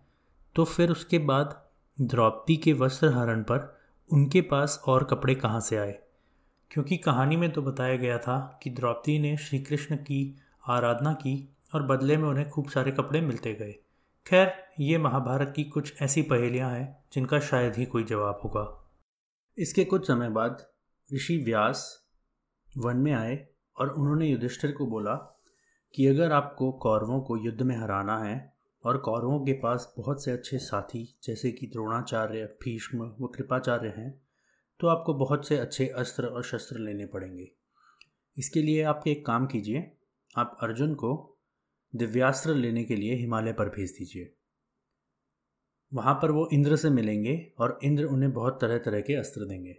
तो 0.56 0.64
फिर 0.64 0.92
उसके 0.92 1.20
बाद 1.20 1.68
द्रौपदी 2.02 2.56
के 2.56 2.74
वस्त्र 2.74 3.08
हरण 3.08 3.44
पर 3.44 3.78
उनके 4.14 4.42
पास 4.42 4.82
और 4.88 5.04
कपड़े 5.04 5.36
कहाँ 5.36 5.60
से 5.60 5.78
आए? 5.78 6.00
क्योंकि 6.72 6.98
कहानी 6.98 7.38
में 7.38 7.52
तो 7.52 7.62
बताया 7.62 7.96
गया 7.96 8.18
था 8.18 8.60
कि 8.64 8.70
द्रौपदी 8.70 9.20
ने 9.20 9.38
श्री 9.38 9.60
कृष्ण 9.60 9.96
की 9.96 10.40
आराधना 10.68 11.14
की 11.14 11.50
और 11.76 11.84
बदले 11.84 12.18
में 12.18 12.30
उन्हें 12.30 12.50
खूब 12.50 12.70
सारे 12.70 12.92
कपड़े 12.92 13.22
मिलते 13.22 13.54
गए। 13.54 13.76
खैर, 14.28 14.54
ये 14.80 14.98
महाभारत 14.98 15.54
की 15.56 15.64
कुछ 15.64 16.02
ऐसी 16.02 16.22
पहेलियाँ 16.22 16.72
हैं 16.72 16.98
जिनका 17.14 17.40
शायद 17.40 17.76
ही 17.76 17.86
कोई 17.86 18.04
जवाब 18.04 18.40
होगा। 18.44 18.87
इसके 19.58 19.84
कुछ 19.86 20.08
समय 20.08 20.30
बाद 20.30 20.66
ऋषि 21.14 21.38
व्यास 21.38 22.08
वन 22.78 22.98
में 22.98 23.12
आए 23.14 23.48
और 23.78 23.90
उन्होंने 23.90 24.28
युधिष्ठिर 24.28 24.72
को 24.72 24.86
बोला 24.88 25.14
कि 25.96 26.06
अगर 26.08 26.32
आपको 26.32 26.72
कौरवों 26.72 27.20
को 27.22 27.38
युद्ध 27.38 27.62
में 27.62 27.76
हराना 27.78 28.18
है 28.20 28.54
और 28.84 28.98
कौरवों 28.98 29.40
के 29.46 29.54
पास 29.54 29.94
बहुत 29.98 30.24
से 30.24 30.32
अच्छे 30.32 30.58
साथी, 30.58 31.18
जैसे 31.24 31.52
कि 31.52 31.68
द्रोणाचार्य, 31.68 32.46
भीष्म 32.64 33.14
व 33.22 33.28
कृपाचार्य 33.28 33.94
हैं 33.98 34.22
तो 34.80 34.88
आपको 34.88 35.14
बहुत 35.14 35.48
से 35.48 35.58
अच्छे 35.58 35.88
अस्त्र 35.88 36.26
और 36.26 36.44
शस्त्र 36.44 36.80
लेने 36.80 37.06
पड़ेंगे। 37.06 37.52
इसके 38.38 38.62
लिए 38.62 38.84
आप 38.84 39.04
एक 39.08 39.26
काम 39.26 39.46
कीजिए, 39.46 39.92
आप 40.38 40.58
अर्जुन 40.62 40.94
को 40.94 41.38
दिव्यास्त्र 41.96 42.56
लेने 42.56 42.84
के 42.84 42.96
लिए 42.96 43.16
हिमालय 43.16 43.54
पर 43.54 43.70
भेज 43.70 43.96
दीजिए। 44.00 44.34
वहाँ 45.92 46.14
पर 46.14 46.32
वो 46.32 46.48
इंद्र 46.54 46.76
से 46.76 46.90
मिलेंगे 46.90 47.52
और 47.60 47.80
इंद्र 47.84 48.06
उन्हें 48.06 48.32
बहुत 48.34 48.60
तरह 48.62 48.78
तरह 48.78 49.02
के 49.02 49.16
अस्त्र 49.16 49.46
देंगे। 49.46 49.76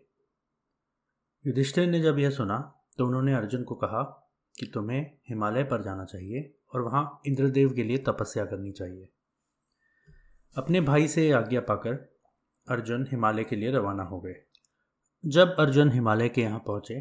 युधिष्ठिर 1.44 1.86
ने 1.86 2.00
जब 2.00 2.18
यह 2.18 2.30
सुना 2.30 2.58
तो 2.98 3.06
उन्होंने 3.06 3.34
अर्जुन 3.34 3.62
को 3.62 3.74
कहा 3.74 4.02
कि 4.54 4.66
तुम्हें 4.66 5.00
हिमालय 5.28 5.64
पर 5.64 5.82
जाना 5.82 6.04
चाहिए 6.04 6.54
और 6.74 6.80
वहाँ 6.80 7.20
इंद्रदेव 7.26 7.72
के 7.72 7.82
लिए 7.82 7.98
तपस्या 7.98 8.44
करनी 8.44 8.72
चाहिए। 8.72 9.08
अपने 10.56 10.80
भाई 10.80 11.08
से 11.08 11.30
आज्ञा 11.32 11.60
पाकर 11.60 11.94
अर्जुन 12.68 13.06
हिमालय 13.10 13.44
के 13.44 13.56
लिए 13.56 13.70
रवाना 13.72 14.02
हो 14.02 14.20
गए। 14.20 14.34
जब 15.24 15.54
अर्जुन 15.58 15.92
हिमालय 15.92 16.28
के 16.28 16.42
यहाँ 16.42 16.58
पहुँचे 16.58 17.00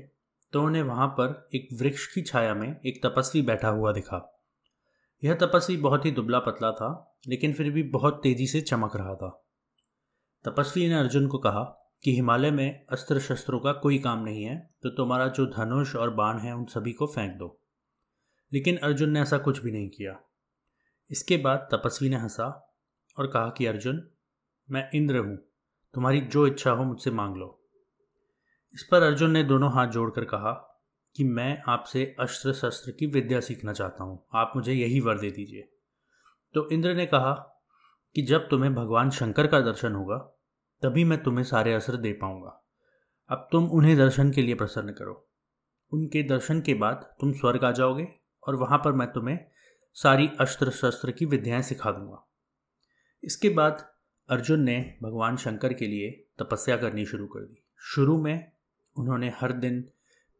तो 0.54 0.64
उन्हें 0.64 0.84
वहाँ 0.84 1.08
पर 1.08 1.50
एक 1.56 1.68
वृक्ष 1.74 2.06
की 2.08 2.22
छाया 2.22 2.54
में 2.54 2.68
एक 2.68 3.06
तपस्वी 3.06 3.42
बैठा 3.42 3.70
हुआ 3.70 3.92
दिखा। 3.94 4.44
यह 5.24 5.34
तपस्वी 5.34 5.78
बहुत 5.78 6.06
ही 6.06 6.12
दुबला 6.12 6.40
पतला 6.40 6.72
था 6.72 7.07
लेकिन 7.24 7.54
फिर 7.54 7.72
भी 7.72 7.84
बहुत 7.90 8.20
तेज़ी 8.24 8.48
से 8.48 8.62
चमक 8.62 8.96
रहा 8.96 9.16
था। 9.16 9.30
तपस्वी 10.46 10.88
ने 10.88 10.96
अर्जुन 10.96 11.28
को 11.28 11.38
कहा 11.38 11.64
कि 12.04 12.14
हिमालय 12.16 12.52
में 12.52 12.86
अस्त्र 12.86 13.20
शस्त्रों 13.20 13.60
का 13.60 13.72
कोई 13.74 13.98
काम 13.98 14.24
नहीं 14.24 14.44
है 14.44 14.58
तो 14.84 14.90
तुम्हारा 14.90 15.28
जो 15.28 15.46
धनुष 15.48 15.96
और 15.96 16.10
बाण 16.10 16.40
है 16.40 16.54
उन 16.56 16.66
सभी 16.66 16.94
को 16.94 17.08
फेंक 17.08 17.32
दो। 17.32 17.60
लेकिन 18.52 18.78
अर्जुन 18.78 19.10
ने 19.10 19.22
ऐसा 19.22 19.38
कुछ 19.38 19.62
भी 19.62 19.72
नहीं 19.72 19.90
किया। 19.90 20.20
इसके 21.10 21.38
बाद 21.38 21.68
तपस्वी 21.72 22.10
ने 22.10 22.16
हंसा 22.16 22.46
और 23.18 23.28
कहा 23.28 23.50
कि 23.50 23.66
अर्जुन, 23.66 24.02
मैं 24.70 24.90
इंद्र 24.96 25.18
हूँ, 25.18 25.36
तुम्हारी 25.94 26.22
जो 26.22 26.46
इच्छा 26.48 26.72
हो 26.72 26.84
मुझसे 26.84 27.12
मांग 27.12 27.36
लो। 27.36 27.54
इस 28.74 28.84
पर 28.84 29.04
अर्जुन 29.04 29.32
ने 29.32 29.44
दोनों 29.44 29.72
हाथ 29.74 29.88
जोड़कर 29.88 30.26
कहा 30.26 30.52
कि 31.16 31.24
मैं 31.24 31.58
आपसे 31.68 32.04
अस्त्र 32.20 32.54
शस्त्र 32.54 32.92
की 32.92 33.06
विद्या 33.06 33.40
सीखना 33.40 33.74
चाहता 33.74 34.04
हूँ, 34.04 34.24
आप 34.34 34.54
मुझे 34.56 34.74
यही 34.74 35.00
वर 35.00 35.20
दे 35.20 35.32
दीजिए। 35.32 35.70
तो 36.58 36.70
इंद्र 36.70 36.94
ने 36.94 37.06
कहा 37.06 37.34
कि 38.16 38.22
जब 38.22 38.50
तुम्हें 38.50 38.76
भगवान 38.76 39.10
शंकर 39.10 39.48
का 39.48 39.60
दर्शन 39.60 39.94
होगा, 39.94 40.18
तभी 40.82 41.04
मैं 41.04 41.24
तुम्हें 41.24 41.44
सारे 41.44 41.74
असर 41.74 41.96
दे 41.96 42.14
पाऊँगा। 42.14 42.66
अब 43.30 43.50
तुम 43.52 43.70
उन्हें 43.70 43.98
दर्शन 43.98 44.32
के 44.32 44.42
लिए 44.42 44.56
प्रसन्न 44.56 44.92
करो। 44.92 45.30
उनके 45.94 46.24
दर्शन 46.24 46.62
के 46.62 46.74
बाद 46.74 47.16
तुम 47.20 47.34
स्वर्ग 47.34 47.64
आ 47.64 47.72
जाओगे 47.72 48.08
और 48.48 48.56
वहाँ 48.56 48.78
पर 48.78 48.92
मैं 48.92 49.12
तुम्हें 49.12 49.40
सारी 49.94 50.30
अस्त्र 50.40 50.72
शस्त्र 50.72 51.12
की 51.12 51.26
विद्याएँ 51.26 51.62
सिखा 51.62 51.92
दूँगा। 51.92 52.28
इसके 53.24 53.50
बाद 53.50 53.90
अर्जुन 54.30 54.60
ने 54.60 54.98
भगवान 55.04 55.38
शंकर 55.38 55.74
के 55.74 55.88
लिए 55.88 56.28
तपस्या 56.40 56.78
करनी 56.78 57.06
शुरू 57.06 57.28
कर 57.28 57.40
दी। 57.40 57.66
शुरू 57.80 58.22
में 58.22 58.52
उन्होंने 58.98 59.30
हर 59.30 59.52
दिन 59.52 59.90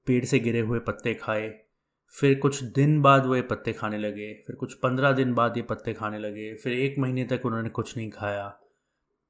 पेड़ 0.06 0.26
से 0.26 0.40
गिरे 0.40 0.60
हुए 0.60 0.80
पत्ते 0.80 1.14
खाए 1.14 1.67
फिर 2.14 2.40
कुछ 2.40 2.64
दिन 2.64 3.02
बाद 3.02 3.26
वो 3.26 3.36
ये 3.36 3.42
पत्ते 3.42 3.74
खाने 3.74 3.98
लगे, 3.98 4.34
फिर 4.48 4.56
कुछ 4.56 4.74
पंद्रह 4.74 5.12
दिन 5.12 5.34
बाद 5.34 5.58
ये 5.58 5.64
पत्ते 5.64 5.94
खाने 5.94 6.20
लगे, 6.20 6.54
फिर 6.56 6.74
एक 6.74 6.96
महीने 7.00 7.24
तक 7.24 7.42
उन्होंने 7.46 7.70
कुछ 7.70 7.98
नहीं 7.98 8.10
खाया। 8.10 8.48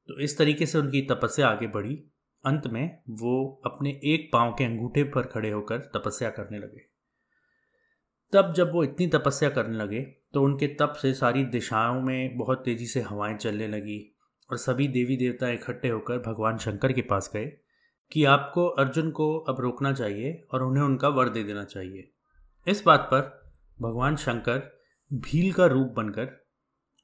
तो 0.10 0.20
इस 0.20 0.38
तरीके 0.38 0.66
से 0.66 0.78
उनकी 0.78 1.02
तपस्या 1.02 1.48
आगे 1.48 1.68
बढ़ी। 1.68 1.96
अंत 2.46 2.68
में 2.68 3.00
वो 3.10 3.62
अपने 3.66 3.90
एक 3.90 4.30
पाँव 4.34 4.54
के 4.54 4.64
अंगूठे 4.64 5.04
पर 5.04 5.22
खड़े 5.22 5.50
होकर 5.52 5.78
तपस्या 5.96 6.30
करने 6.30 6.60
लगे। 6.60 6.86
तब 8.34 8.54
जब 8.54 8.72
वो 8.74 8.84
इतनी 8.84 9.08
तपस्या 9.08 9.50
करने 9.50 9.78
लगे 9.78 10.02
तो 10.34 10.42
उनके 10.42 10.68
तप 10.68 10.94
से 10.94 11.14
सारी 11.14 11.44
दिशाओं 11.46 12.02
में 12.02 12.38
बहुत 12.38 12.62
तेज़ी 12.66 12.86
से 12.86 13.02
हवाएँ 13.02 13.38
चलने 13.38 13.68
लगी 13.68 14.00
और 14.50 14.58
सभी 14.58 14.88
देवी 14.88 15.18
देवता 15.18 15.50
इकट्ठे 15.50 15.90
होकर 15.90 16.18
भगवान 16.18 16.58
शंकर 16.58 16.94
के 16.94 17.02
पास 17.02 17.32
गए 17.34 17.46
कि 18.12 18.24
आपको 18.24 18.68
अर्जुन 18.68 19.12
को 19.12 19.38
अब 19.40 19.60
रोकना 19.60 19.94
चाहिए 19.94 20.48
और 20.52 20.64
उन्हें 20.64 20.84
उनका 20.84 21.10
वर 21.10 21.30
दे 21.30 21.44
देना 21.44 21.64
चाहिए। 21.64 22.12
इस 22.68 22.82
बात 22.86 23.00
पर 23.00 23.20
भगवान 23.82 24.16
शंकर 24.16 24.62
भील 25.12 25.54
का 25.54 25.66
रूप 25.66 25.88
बनकर 25.88 26.26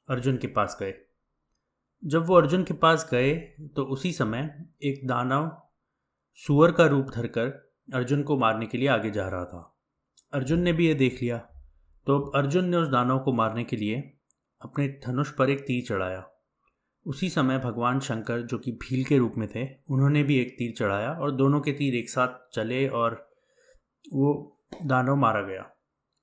अर्जुन 0.09 0.37
के 0.37 0.47
पास 0.47 0.77
गए। 0.81 0.93
जब 2.03 2.25
वो 2.25 2.35
अर्जुन 2.35 2.63
के 2.63 2.73
पास 2.73 3.07
गए 3.11 3.33
तो 3.75 3.83
उसी 3.83 4.11
समय 4.11 4.69
एक 4.83 5.07
दानव 5.07 5.49
सुअर 6.39 6.71
का 6.71 6.85
रूप 6.85 7.11
धरकर 7.15 7.47
अर्जुन 7.93 8.23
को 8.23 8.37
मारने 8.37 8.65
के 8.65 8.77
लिए 8.77 8.87
आगे 8.87 9.11
जा 9.11 9.27
रहा 9.27 9.45
था। 9.45 9.77
अर्जुन 10.33 10.59
ने 10.59 10.73
भी 10.73 10.87
ये 10.87 10.93
देख 10.93 11.21
लिया। 11.21 11.37
तो 12.07 12.19
अर्जुन 12.19 12.65
ने 12.65 12.77
उस 12.77 12.87
दानव 12.87 13.19
को 13.19 13.33
मारने 13.33 13.63
के 13.63 13.75
लिए 13.75 14.01
अपने 14.61 14.87
धनुष 15.05 15.31
पर 15.31 15.49
एक 15.49 15.59
तीर 15.59 15.83
चढ़ाया। 15.85 16.25
उसी 17.05 17.29
समय 17.29 17.59
भगवान 17.59 17.99
शंकर, 17.99 18.41
जो 18.41 18.57
कि 18.57 18.71
भील 18.71 19.03
के 19.03 19.17
रूप 19.17 19.33
में 19.37 19.47
थे, 19.55 19.67
उन्होंने 19.89 20.23
भी 20.23 20.39
एक 20.39 20.55
तीर 20.57 20.73
चढ़ाया 20.77 21.11
और 21.11 21.31
दोनों 21.31 21.61
के 21.61 21.71
तीर 21.71 21.95
एक 21.95 22.09
साथ 22.09 22.55
चले 22.55 22.87
और 22.87 23.29
वो 24.13 24.49
दानव 24.83 25.15
मारा 25.15 25.41
गया। 25.41 25.69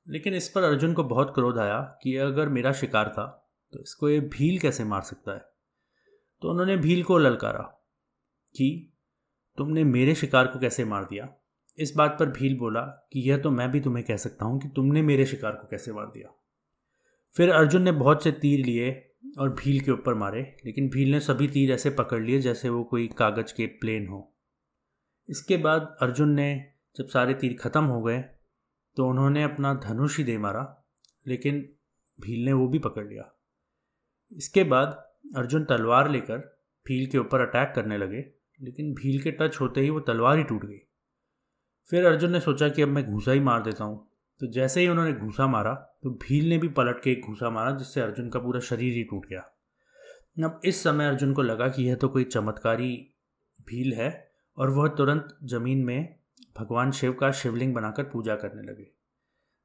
लेकिन 0.08 0.34
इस 0.34 0.48
पर 0.48 0.62
अर्जुन 0.62 0.94
को 0.94 1.04
बहुत 1.04 1.34
क्रोध 1.34 1.58
आया 1.58 1.80
कि 2.02 2.16
अगर 2.16 2.48
मेरा 2.48 2.72
शिकार 2.72 3.08
था 3.08 3.36
तो 3.72 3.80
इसको 3.80 4.08
ये 4.08 4.20
भील 4.20 4.58
कैसे 4.58 4.84
मार 4.84 5.02
सकता 5.02 5.32
है? 5.32 5.38
तो 6.42 6.50
उन्होंने 6.50 6.76
भील 6.76 7.02
को 7.02 7.18
ललकारा 7.18 7.62
कि, 8.56 8.92
तुमने 9.58 9.84
मेरे 9.84 10.14
शिकार 10.14 10.46
को 10.46 10.58
कैसे 10.58 10.84
मार 10.84 11.04
दिया? 11.04 11.28
इस 11.78 11.94
बात 11.96 12.16
पर 12.20 12.26
भील 12.26 12.58
बोला 12.58 12.80
कि, 12.80 13.20
यह 13.20 13.38
तो 13.38 13.50
मैं 13.50 13.70
भी 13.70 13.80
तुम्हें 13.80 14.06
कह 14.06 14.16
सकता 14.16 14.44
हूँ 14.44 14.60
कि 14.60 14.68
तुमने 14.68 15.02
मेरे 15.02 15.26
शिकार 15.26 15.52
को 15.52 15.66
कैसे 15.66 15.92
मार 15.92 16.06
दिया? 16.06 16.34
फिर 17.36 17.50
अर्जुन 17.50 17.82
ने 17.82 17.92
बहुत 17.92 18.22
से 18.24 18.32
तीर 18.32 18.66
लिए 18.66 19.12
और 19.38 19.50
भील 19.50 19.80
के 19.80 19.90
ऊपर 19.90 20.14
मारे, 20.14 20.56
लेकिन 20.66 20.88
भील 20.88 21.10
ने 21.10 21.20
सभी 21.20 21.48
तीर 21.48 21.70
ऐसे 21.70 21.90
पकड़ 21.90 22.22
लिए 22.22 22.40
जैसे 22.40 22.68
वो 22.68 22.84
कोई 22.84 23.08
कागज़ 23.08 23.54
के 23.54 23.66
प्लेन 23.66 24.06
हो। 24.08 24.36
इसके 25.28 25.56
बाद 25.56 25.96
अर्जुन 26.00 26.30
ने, 26.30 26.72
जब 26.96 27.06
सारे 27.06 27.34
तीर 27.34 27.56
ख़त्म 27.60 27.84
हो 27.84 28.02
गए 28.02 28.24
तो 28.96 29.06
उन्होंने 29.06 29.42
अपना 29.42 29.72
धनुष 29.84 30.16
ही 30.18 30.24
दे 30.24 30.36
मारा, 30.38 30.62
लेकिन 31.26 31.60
भील 32.18 32.44
ने 32.44 32.52
वो 32.52 32.68
भी 32.68 32.78
पकड़ 32.78 33.06
लिया। 33.06 33.30
इसके 34.32 34.64
बाद 34.64 34.88
अर्जुन 35.36 35.64
तलवार 35.64 36.10
लेकर 36.10 36.38
भील 36.86 37.06
के 37.06 37.18
ऊपर 37.18 37.40
अटैक 37.40 37.72
करने 37.74 37.98
लगे, 37.98 38.24
लेकिन 38.60 38.92
भील 38.94 39.20
के 39.22 39.30
टच 39.30 39.60
होते 39.60 39.80
ही 39.80 39.90
वो 39.90 40.00
तलवार 40.00 40.38
ही 40.38 40.44
टूट 40.44 40.64
गई। 40.64 40.78
फिर 41.88 42.06
अर्जुन 42.06 42.32
ने 42.32 42.40
सोचा 42.40 42.68
कि 42.68 42.82
अब 42.82 42.88
मैं 42.88 43.04
घूसा 43.06 43.32
ही 43.32 43.40
मार 43.40 43.62
देता 43.62 43.84
हूँ। 43.84 44.06
तो 44.40 44.46
जैसे 44.46 44.80
ही 44.80 44.88
उन्होंने 44.88 45.12
घूसा 45.12 45.46
मारा 45.46 45.72
तो 46.02 46.10
भील 46.18 46.48
ने 46.48 46.58
भी 46.58 46.68
पलट 46.68 47.02
के 47.02 47.10
एक 47.12 47.26
घूसा 47.26 47.50
मारा, 47.50 47.70
जिससे 47.70 48.00
अर्जुन 48.00 48.28
का 48.30 48.38
पूरा 48.38 48.60
शरीर 48.60 48.92
ही 48.94 49.02
टूट 49.04 49.26
गया। 49.26 49.40
अब 50.38 50.60
इस 50.64 50.82
समय 50.82 51.06
अर्जुन 51.06 51.32
को 51.34 51.42
लगा 51.42 51.68
कि 51.68 51.82
यह 51.82 51.94
तो 51.94 52.08
कोई 52.08 52.24
चमत्कारी 52.24 52.92
भील 53.60 53.92
है, 53.94 54.30
और 54.58 54.70
वह 54.70 54.88
तुरंत 54.88 55.36
ज़मीन 55.44 55.84
में 55.84 56.19
भगवान 56.56 56.90
शिव 56.90 57.12
का 57.12 57.30
शिवलिंग 57.32 57.74
बनाकर 57.74 58.02
पूजा 58.02 58.34
करने 58.36 58.62
लगे। 58.62 58.90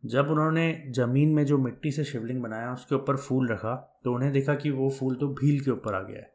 जब 0.04 0.30
उन्होंने 0.30 0.84
ज़मीन 0.90 1.30
में 1.30 1.46
जो 1.46 1.58
मिट्टी 1.58 1.92
से 1.92 2.04
शिवलिंग 2.04 2.42
बनाया, 2.44 2.74
उसके 2.74 2.96
ऊपर 2.96 3.18
फूल 3.18 3.48
रखा 3.50 3.76
तो 4.04 4.14
उन्हें 4.14 4.32
देखा 4.32 4.56
कि 4.56 4.72
वो 4.72 4.90
फूल 4.90 5.16
तो 5.16 5.28
भील 5.34 5.60
के 5.60 5.72
ऊपर 5.72 5.96
आ 5.96 6.02
गया 6.02 6.20
है। 6.20 6.34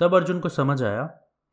तब 0.00 0.14
अर्जुन 0.14 0.40
को 0.40 0.48
समझ 0.48 0.82
आया 0.82 1.02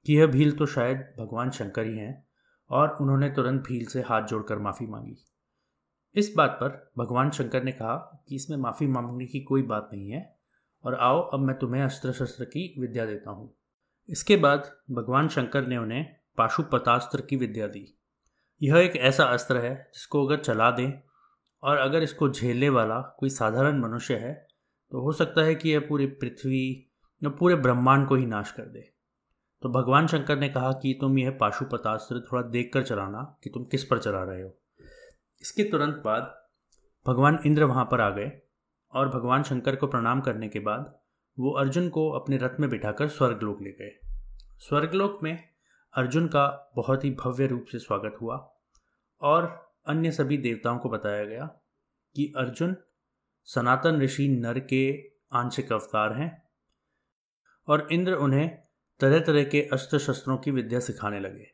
कि 0.05 0.17
यह 0.17 0.27
भील 0.27 0.51
तो 0.51 0.65
शायद 0.65 0.97
भगवान 1.19 1.51
शंकर 1.51 1.85
ही 1.85 1.97
हैं, 1.97 2.25
और 2.69 2.97
उन्होंने 3.01 3.29
तुरंत 3.29 3.61
भील 3.61 3.85
से 3.85 4.01
हाथ 4.01 4.21
जोड़कर 4.21 4.59
माफ़ी 4.59 4.85
मांगी। 4.87 5.17
इस 6.15 6.33
बात 6.37 6.57
पर 6.61 6.91
भगवान 6.97 7.29
शंकर 7.29 7.63
ने 7.63 7.71
कहा 7.71 7.95
कि 8.29 8.35
इसमें 8.35 8.57
माफ़ी 8.57 8.87
मांगने 8.87 9.25
की 9.25 9.39
कोई 9.39 9.61
बात 9.61 9.89
नहीं 9.93 10.11
है, 10.11 10.39
और 10.83 10.95
आओ, 10.95 11.21
अब 11.23 11.39
मैं 11.39 11.57
तुम्हें 11.57 11.81
अस्त्र 11.81 12.11
शस्त्र 12.11 12.45
की 12.45 12.73
विद्या 12.79 13.05
देता 13.05 13.31
हूँ। 13.31 13.53
इसके 14.09 14.35
बाद 14.37 14.71
भगवान 14.91 15.27
शंकर 15.27 15.67
ने 15.67 15.77
उन्हें 15.77 16.05
पाशुपतास्त्र 16.37 17.21
की 17.21 17.35
विद्या 17.35 17.67
दी। 17.67 17.85
यह 18.61 18.77
एक 18.77 18.95
ऐसा 18.95 19.25
अस्त्र 19.25 19.57
है 19.57 19.75
जिसको 19.93 20.25
अगर 20.25 20.37
चला 20.37 20.71
दें 20.71 20.91
और 21.63 21.77
अगर 21.77 22.03
इसको 22.03 22.29
झेलने 22.29 22.69
वाला 22.69 22.99
कोई 23.19 23.29
साधारण 23.29 23.81
मनुष्य 23.81 24.15
है 24.15 24.47
तो 24.91 25.01
हो 25.01 25.11
सकता 25.11 25.41
है 25.41 25.55
कि 25.55 25.69
यह 25.69 25.79
पूरी 25.79 26.05
पृथ्वी 26.05 26.91
या 27.23 27.29
पूरे 27.29 27.55
ब्रह्मांड 27.55 28.07
को 28.07 28.15
ही 28.15 28.25
नाश 28.25 28.51
कर 28.51 28.63
दे। 28.63 28.81
तो 29.61 29.69
भगवान 29.69 30.07
शंकर 30.07 30.39
ने 30.39 30.49
कहा 30.49 30.71
कि 30.71 30.97
तुम 31.01 31.19
यह 31.19 31.31
पाशुपतास्त्र 31.31 32.19
थोड़ा 32.31 32.41
देख 32.41 32.71
कर 32.73 32.83
चलाना 32.83 33.39
कि 33.43 33.49
तुम 33.49 33.63
किस 33.63 33.83
पर 33.83 33.99
चला 33.99 34.23
रहे 34.23 34.41
हो। 34.41 34.57
इसके 35.41 35.63
तुरंत 35.63 36.01
बाद 36.05 36.45
भगवान 37.07 37.39
इंद्र 37.45 37.63
वहाँ 37.63 37.85
पर 37.85 38.01
आ 38.01 38.09
गए 38.09 38.31
और 38.93 39.09
भगवान 39.09 39.43
शंकर 39.43 39.75
को 39.75 39.87
प्रणाम 39.87 40.21
करने 40.21 40.49
के 40.49 40.59
बाद 40.59 40.93
वो 41.39 41.51
अर्जुन 41.51 41.89
को 41.89 42.09
अपने 42.11 42.37
रथ 42.37 42.59
में 42.59 42.69
बिठाकर 42.69 43.07
स्वर्गलोक 43.07 43.61
ले 43.61 43.71
गए। 43.71 43.99
स्वर्गलोक 44.59 45.19
में 45.23 45.54
अर्जुन 45.95 46.27
का 46.27 46.73
बहुत 46.75 47.03
ही 47.03 47.11
भव्य 47.11 47.47
रूप 47.47 47.65
से 47.71 47.79
स्वागत 47.79 48.17
हुआ 48.21 48.53
और 49.21 49.69
अन्य 49.87 50.11
सभी 50.11 50.37
देवताओं 50.37 50.79
को 50.79 50.89
बताया 50.89 51.25
गया 51.25 51.45
कि 52.15 52.33
अर्जुन 52.37 52.75
सनातन 53.43 54.01
ऋषि 54.01 54.27
नर 54.27 54.59
के 54.59 55.11
आंशिक 55.33 55.73
अवतार 55.73 56.13
हैं 56.13 56.49
और 57.67 57.87
इंद्र 57.91 58.13
उन्हें 58.13 58.63
तरह 58.99 59.19
तरह 59.19 59.43
के 59.43 59.61
अस्त्र 59.73 59.99
शस्त्रों 59.99 60.37
की 60.37 60.51
विद्या 60.51 60.79
सिखाने 60.79 61.19
लगे। 61.19 61.51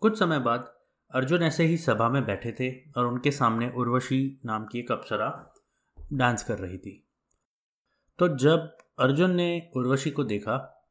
कुछ 0.00 0.18
समय 0.18 0.38
बाद 0.38 0.74
अर्जुन 1.14 1.42
ऐसे 1.42 1.64
ही 1.64 1.76
सभा 1.76 2.08
में 2.08 2.26
बैठे 2.26 2.52
थे 2.52 2.90
और 2.90 3.06
उनके 3.06 3.30
सामने 3.30 3.72
उर्वशी 3.76 4.40
नाम 4.44 4.66
की 4.66 4.78
एक 4.78 4.92
अप्सरा 4.92 5.54
डांस 6.12 6.42
कर 6.42 6.58
रही 6.58 6.78
थी। 6.78 7.08
तो 8.18 8.28
जब 8.28 8.76
अर्जुन 8.98 9.30
ने 9.30 9.70
उर्वशी 9.76 10.10
को 10.10 10.24
देखा 10.24 10.86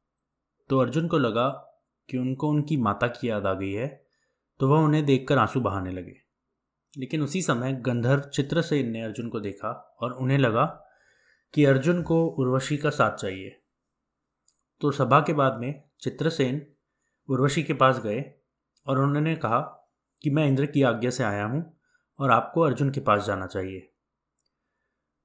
तो 0.69 0.79
अर्जुन 0.79 1.07
को 1.07 1.17
लगा 1.17 1.70
कि 2.09 2.17
उनको 2.17 2.49
उनकी 2.49 2.77
माता 2.77 3.07
की 3.07 3.29
याद 3.29 3.45
आ 3.45 3.53
गई 3.53 3.71
है 3.71 3.87
तो 4.59 4.67
वह 4.69 4.79
उन्हें 4.79 5.05
देखकर 5.05 5.37
आँसू 5.37 5.61
बहाने 5.61 5.91
लगे। 5.91 6.15
लेकिन 6.97 7.21
उसी 7.21 7.41
समय 7.41 7.73
गंधर्व 7.73 8.21
चित्रसेन 8.21 8.89
ने 8.89 9.01
अर्जुन 9.01 9.29
को 9.29 9.39
देखा 9.39 9.97
और 10.01 10.11
उन्हें 10.11 10.37
लगा 10.37 10.65
कि 11.53 11.65
अर्जुन 11.65 12.01
को 12.03 12.25
उर्वशी 12.25 12.77
का 12.77 12.89
साथ 12.89 13.15
चाहिए। 13.15 13.61
तो 14.81 14.91
सभा 14.91 15.19
के 15.19 15.33
बाद 15.33 15.57
में 15.59 15.83
चित्रसेन 16.01 16.67
उर्वशी 17.29 17.63
के 17.63 17.73
पास 17.73 17.99
गए 17.99 18.33
और 18.87 18.99
उन्होंने 18.99 19.35
कहा 19.35 19.59
कि 20.21 20.29
मैं 20.29 20.47
इंद्र 20.47 20.65
की 20.65 20.83
आज्ञा 20.83 21.09
से 21.09 21.23
आया 21.23 21.45
हूँ 21.45 21.77
और 22.19 22.31
आपको 22.31 22.61
अर्जुन 22.61 22.89
के 22.91 22.99
पास 22.99 23.25
जाना 23.25 23.47
चाहिए। 23.47 23.79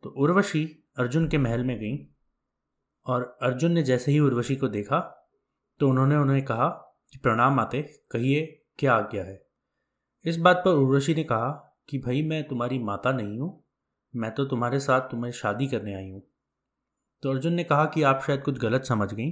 तो 0.02 0.10
उर्वशी 0.10 0.64
अर्जुन 0.98 1.28
के 1.28 1.38
महल 1.38 1.64
में 1.64 1.78
गई 1.78 1.96
और 3.06 3.38
अर्जुन 3.42 3.72
ने 3.72 3.82
जैसे 3.82 4.12
ही 4.12 4.18
उर्वशी 4.18 4.56
को 4.56 4.68
देखा 4.68 5.25
तो 5.80 5.88
उन्होंने 5.88 6.16
उन्हें 6.16 6.44
कहा 6.44 6.68
कि 7.12 7.18
प्रणाम 7.18 7.60
आते 7.60 7.82
कहिए 8.10 8.44
क्या 8.78 8.94
आज्ञा 8.94 9.22
है। 9.22 9.40
इस 10.24 10.36
बात 10.36 10.62
पर 10.64 10.70
उर्वशी 10.70 11.14
ने 11.14 11.24
कहा 11.24 11.48
कि 11.88 11.98
भाई 11.98 12.22
मैं 12.22 12.42
तुम्हारी 12.48 12.78
माता 12.78 13.12
नहीं 13.12 13.38
हूँ, 13.38 13.64
मैं 14.14 14.30
तो 14.34 14.44
तुम्हारे 14.44 14.80
साथ 14.80 15.00
तुम्हें 15.00 15.32
शादी 15.32 15.66
करने 15.66 15.94
आई 15.94 16.08
हूँ। 16.10 16.22
तो 17.22 17.30
अर्जुन 17.30 17.52
ने 17.52 17.64
कहा 17.64 17.84
कि 17.84 18.02
आप 18.02 18.22
शायद 18.26 18.42
कुछ 18.42 18.58
गलत 18.58 18.84
समझ 18.84 19.12
गई। 19.14 19.30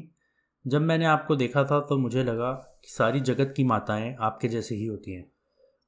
जब 0.64 0.82
मैंने 0.82 1.04
आपको 1.04 1.36
देखा 1.36 1.64
था 1.64 1.80
तो 1.80 1.98
मुझे 1.98 2.24
लगा 2.24 2.52
कि 2.52 2.90
सारी 2.90 3.20
जगत 3.20 3.52
की 3.56 3.64
माताएँ 3.64 4.14
आपके 4.20 4.48
जैसे 4.48 4.74
ही 4.74 4.86
होती 4.86 5.14
हैं। 5.14 5.24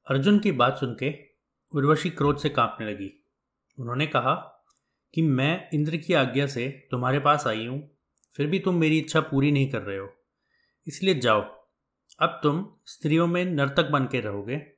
अर्जुन 0.07 0.39
की 0.39 0.51
बात 0.51 0.77
सुन 0.77 0.95
के 0.95 1.13
उर्वशी 1.73 2.09
क्रोध 2.09 2.37
से 2.37 2.49
कांपने 2.49 2.91
लगी। 2.91 3.11
उन्होंने 3.77 4.07
कहा 4.07 4.33
कि 5.13 5.21
मैं 5.21 5.69
इंद्र 5.73 5.97
की 5.97 6.13
आज्ञा 6.13 6.45
से 6.47 6.67
तुम्हारे 6.91 7.19
पास 7.19 7.47
आई 7.47 7.65
हूँ, 7.65 7.81
फिर 8.35 8.47
भी 8.47 8.59
तुम 8.59 8.75
मेरी 8.75 8.99
इच्छा 8.99 9.21
पूरी 9.21 9.51
नहीं 9.51 9.71
कर 9.71 9.81
रहे 9.81 9.97
हो। 9.97 10.09
इसलिए 10.87 11.15
जाओ। 11.15 11.41
अब 12.19 12.39
तुम 12.43 12.75
स्त्रियों 12.85 13.27
में 13.27 13.45
नर्तक 13.45 13.89
बन 13.89 14.05
के 14.05 14.21
रहोगे 14.21 14.71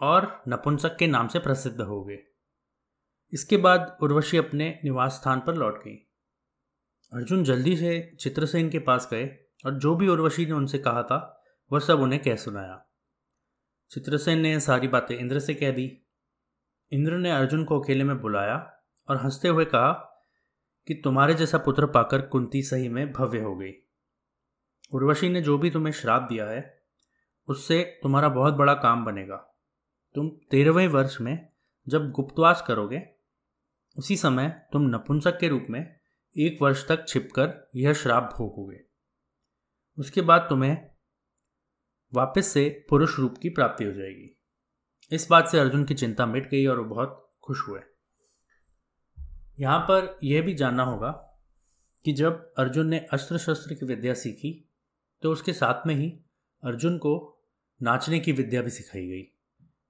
और 0.00 0.42
नपुंसक 0.48 0.96
के 0.96 1.06
नाम 1.06 1.28
से 1.28 1.38
प्रसिद्ध 1.38 1.80
हो 1.80 2.04
गए 2.04 2.18
इसके 3.32 3.56
बाद 3.56 3.98
उर्वशी 4.02 4.36
अपने 4.36 4.80
निवास 4.84 5.12
स्थान 5.12 5.40
पर 5.40 5.54
लौट 5.54 5.84
गई। 5.84 5.94
अर्जुन 7.12 7.44
जल्दी 7.44 7.76
से 7.76 8.16
चित्रसेन 8.20 8.70
के 8.70 8.78
पास 8.78 9.08
गए 9.10 9.26
और 9.66 9.74
जो 9.74 9.94
भी 9.94 10.08
उर्वशी 10.08 10.46
ने 10.46 10.52
उनसे 10.52 10.78
कहा 10.78 11.02
था, 11.02 11.44
वह 11.72 11.80
सब 11.80 12.00
उन्हें 12.00 12.22
कह 12.22 12.36
सुनाया। 12.36 12.86
चित्रसेन 13.90 14.38
ने 14.38 14.60
सारी 14.60 14.88
बातें 14.88 15.16
इंद्र 15.16 15.38
से 15.38 15.54
कह 15.54 15.70
दी। 15.70 16.06
इंद्र 16.92 17.12
ने 17.12 17.30
अर्जुन 17.30 17.64
को 17.64 17.80
अकेले 17.80 18.04
में 18.04 18.20
बुलाया 18.20 18.80
और 19.08 19.16
हँसते 19.16 19.48
हुए 19.48 19.64
कहा 19.64 19.92
कि 20.86 20.94
तुम्हारे 20.94 21.34
जैसा 21.34 21.58
पुत्र 21.58 21.86
पाकर 21.86 22.22
कुंती 22.22 22.62
सही 22.62 22.88
में 22.88 23.12
भव्य 23.12 23.40
हो 23.40 23.56
गई। 23.56 23.72
उर्वशी 24.94 25.28
ने 25.28 25.40
जो 25.40 25.58
भी 25.58 25.70
तुम्हें 25.70 25.92
श्राप 25.92 26.22
दिया 26.22 26.46
है, 26.46 26.82
उससे 27.48 28.00
तुम्हारा 28.02 28.28
बहुत 28.28 28.54
बड़ा 28.54 28.74
काम 28.74 29.04
बनेगा। 29.04 29.36
तुम 30.14 30.28
तेरहवें 30.50 30.88
वर्ष 30.88 31.20
में 31.20 31.48
जब 31.88 32.10
गुप्तवास 32.10 32.64
करोगे, 32.66 33.02
उसी 33.98 34.16
समय 34.16 34.66
तुम 34.72 34.82
नपुंसक 34.82 35.38
के 35.38 35.48
रूप 35.48 35.66
में 35.70 36.00
एक 36.38 36.62
वर्ष 36.62 36.88
तक 36.88 37.08
छिपकर 37.08 37.70
यह 37.76 37.92
श्राप 37.92 38.22
भोगोगे। 38.38 38.80
उसके 39.98 40.20
बाद 40.20 40.46
तुम्हें 40.48 40.90
वापस 42.14 42.46
से 42.46 42.86
पुरुष 42.90 43.18
रूप 43.18 43.38
की 43.42 43.48
प्राप्ति 43.48 43.84
हो 43.84 43.92
जाएगी। 43.92 44.40
इस 45.12 45.26
बात 45.30 45.48
से 45.48 45.58
अर्जुन 45.58 45.84
की 45.84 45.94
चिंता 45.94 46.26
मिट 46.26 46.50
गई 46.50 46.66
और 46.66 46.78
वो 46.78 46.84
बहुत 46.84 47.34
खुश 47.42 47.68
हुए। 47.68 47.80
यहाँ 49.58 49.80
पर 49.80 50.18
यह 50.24 50.42
भी 50.42 50.54
जानना 50.54 50.82
होगा 50.82 51.10
कि 52.04 52.12
जब 52.12 52.54
अर्जुन 52.58 52.86
ने 52.86 52.98
अस्त्र 52.98 53.38
शस्त्र 53.38 53.74
की 53.74 53.86
विद्या 53.86 54.14
सीखी 54.14 54.70
तो 55.24 55.32
उसके 55.32 55.52
साथ 55.52 55.86
में 55.86 55.94
ही 55.94 56.20
अर्जुन 56.64 56.98
को 56.98 57.42
नाचने 57.82 58.20
की 58.20 58.32
विद्या 58.32 58.62
भी 58.62 58.70
सिखाई 58.70 59.06
गई। 59.06 59.32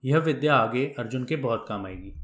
यह 0.04 0.18
विद्या 0.18 0.56
आगे 0.56 0.94
अर्जुन 0.98 1.24
के 1.24 1.36
बहुत 1.36 1.66
काम 1.68 1.86
आएगी। 1.86 2.14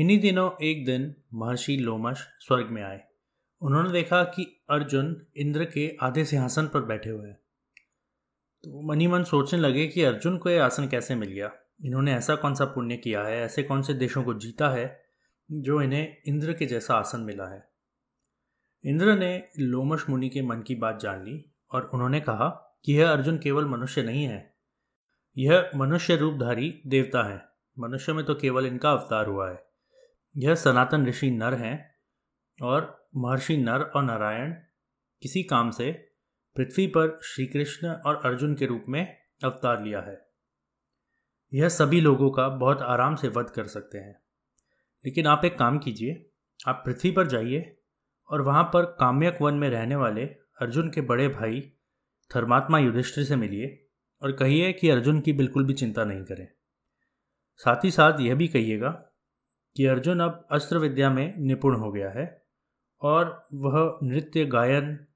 इन्हीं 0.00 0.20
दिनों 0.20 0.64
एक 0.64 0.84
दिन 0.84 1.14
महर्षि 1.34 1.76
लोमश 1.76 2.18
स्वर्ग 2.18 2.66
में 2.66 2.82
आए। 2.82 3.00
उन्होंने 3.62 3.90
देखा 3.92 4.24
कि 4.24 4.62
अर्जुन 4.70 5.26
इंद्र 5.36 5.64
के 5.64 5.96
आधे 6.02 6.24
सिंहासन 6.24 6.66
पर 6.66 6.82
बैठे 6.82 7.10
हुए 7.10 7.28
हैं। 7.28 7.38
तो 8.64 8.82
मनी 8.82 9.06
मन 9.06 9.24
सोचने 9.24 9.60
लगे 9.60 9.86
कि 9.86 10.02
अर्जुन 10.02 10.38
को 10.38 10.50
यह 10.50 10.64
आसन 10.64 10.88
कैसे 10.88 11.14
मिल 11.14 11.28
गया? 11.28 11.52
इन्होंने 11.84 12.14
ऐसा 12.14 12.34
कौन 12.34 12.54
सा 12.54 12.64
पुण्य 12.64 12.96
किया 12.96 13.22
है? 13.22 13.36
ऐसे 13.36 13.62
कौन 13.62 13.82
से 13.82 13.94
देशों 13.94 14.24
को 14.24 14.34
जीता 14.34 14.68
है 14.68 15.04
जो 15.52 15.82
इन्हें 15.82 16.16
इंद्र 16.26 16.52
के 16.52 16.66
जैसा 16.66 16.94
आसन 16.94 17.20
मिला 17.20 17.46
है? 17.46 17.68
इंद्र 18.86 19.18
ने 19.18 19.48
लोमश 19.58 20.08
मुनि 20.08 20.28
के 20.28 20.42
मन 20.42 20.62
की 20.62 20.74
बात 20.74 21.00
जान 21.00 21.24
ली। 21.24 21.49
और 21.72 21.90
उन्होंने 21.94 22.20
कहा 22.20 22.80
कि 22.84 22.98
यह 22.98 23.10
अर्जुन 23.10 23.38
केवल 23.38 23.64
मनुष्य 23.64 24.02
नहीं 24.02 24.24
है। 24.24 24.56
यह 25.38 25.70
मनुष्य 25.76 26.16
रूपधारी 26.16 26.82
देवता 26.86 27.22
है। 27.22 27.48
मनुष्य 27.78 28.12
में 28.12 28.24
तो 28.24 28.34
केवल 28.34 28.66
इनका 28.66 28.92
अवतार 28.92 29.26
हुआ 29.26 29.50
है। 29.50 29.70
यह 30.36 30.54
सनातन 30.54 31.06
ऋषि 31.06 31.30
नर 31.30 31.54
हैं 31.54 31.94
और 32.62 33.08
महर्षि 33.16 33.56
नर 33.56 33.80
और 33.80 34.02
नारायण 34.02 34.54
किसी 35.22 35.42
काम 35.42 35.70
से 35.70 35.92
पृथ्वी 36.56 36.86
पर 36.86 37.18
श्री 37.24 37.46
कृष्ण 37.46 37.88
और 37.88 38.22
अर्जुन 38.24 38.54
के 38.54 38.66
रूप 38.66 38.84
में 38.88 39.16
अवतार 39.44 39.82
लिया 39.82 40.00
है। 40.00 40.30
यह 41.54 41.68
सभी 41.68 42.00
लोगों 42.00 42.30
का 42.30 42.48
बहुत 42.48 42.82
आराम 42.82 43.14
से 43.14 43.28
वध 43.28 43.46
कर 43.46 43.66
सकते 43.66 43.98
हैं। 43.98 44.22
लेकिन 45.04 45.26
आप 45.26 45.44
एक 45.44 45.58
काम 45.58 45.78
कीजिए, 45.78 46.30
आप 46.68 46.82
पृथ्वी 46.86 47.10
पर 47.10 47.26
जाइए 47.26 47.80
और 48.30 48.40
वहाँ 48.42 48.64
पर 48.64 48.84
काम्यक 48.84 49.38
वन 49.42 49.54
में 49.54 49.70
रहने 49.70 49.96
वाले 49.96 50.26
अर्जुन 50.60 50.90
के 50.90 51.00
बड़े 51.00 51.28
भाई 51.28 51.72
धर्मात्मा 52.34 52.78
युधिष्ठिर 52.78 53.24
से 53.24 53.36
मिलिए 53.36 53.86
और 54.22 54.32
कहिए 54.32 54.72
कि 54.72 54.90
अर्जुन 54.90 55.20
की 55.20 55.32
बिल्कुल 55.32 55.64
भी 55.64 55.72
चिंता 55.72 56.04
नहीं 56.04 56.24
करें। 56.24 56.48
साथ 57.56 57.84
ही 57.84 57.90
साथ 57.90 58.20
यह 58.20 58.34
भी 58.34 58.48
कहिएगा 58.48 58.90
कि 59.76 59.86
अर्जुन 59.86 60.20
अब 60.20 60.48
अस्त्र 60.50 60.78
विद्या 60.78 61.10
में 61.10 61.34
निपुण 61.38 61.76
हो 61.76 61.92
गया 61.92 62.10
है 62.10 62.46
और 63.00 63.48
वह 63.54 63.98
नृत्य, 64.02 64.44
गायन 64.44 65.06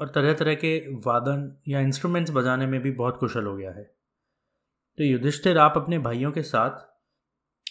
और 0.00 0.08
तरह 0.08 0.34
तरह 0.34 0.54
के 0.54 0.78
वादन 0.78 1.62
या 1.68 1.80
इंस्ट्रूमेंट्स 1.80 2.30
बजाने 2.30 2.66
में 2.66 2.80
भी 2.80 2.90
बहुत 2.90 3.16
कुशल 3.16 3.44
हो 3.44 3.56
गया 3.56 3.70
है। 3.70 3.84
तो 4.98 5.04
युधिष्ठिर, 5.04 5.58
आप 5.58 5.72
अपने 5.76 5.98
भाइयों 5.98 6.32
के 6.32 6.42
साथ 6.42 6.94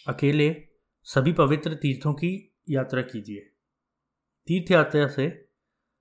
अकेले 0.09 0.67
सभी 1.03 1.33
पवित्र 1.33 1.73
तीर्थों 1.73 2.13
की 2.13 2.55
यात्रा 2.69 3.01
कीजिए। 3.01 3.39
तीर्थ 4.47 4.71
यात्रा 4.71 5.07
से 5.07 5.49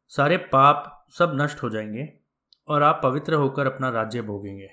सारे 0.08 0.36
पाप 0.36 1.01
सब 1.12 1.32
नष्ट 1.34 1.62
हो 1.62 1.68
जाएँगे 1.70 2.18
और 2.68 2.82
आप 2.82 3.00
पवित्र 3.02 3.34
होकर 3.34 3.66
अपना 3.66 3.88
राज्य 3.90 4.22
भोगेंगे। 4.22 4.70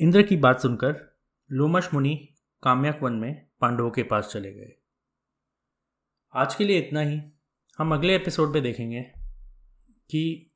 इंद्र 0.00 0.22
की 0.22 0.36
बात 0.36 0.60
सुनकर 0.60 0.96
लोमश 1.50 1.88
मुनि 1.94 2.14
काम्यक 2.62 3.02
वन 3.02 3.12
में 3.12 3.46
पांडवों 3.60 3.90
के 3.90 4.02
पास 4.02 4.28
चले 4.32 4.52
गए। 4.52 4.72
आज 6.34 6.54
के 6.54 6.64
लिए 6.64 6.78
इतना 6.78 7.00
ही। 7.00 7.20
हम 7.78 7.94
अगले 7.94 8.16
एपिसोड 8.16 8.50
में 8.50 8.62
देखेंगे 8.62 9.02
कि 10.10 10.50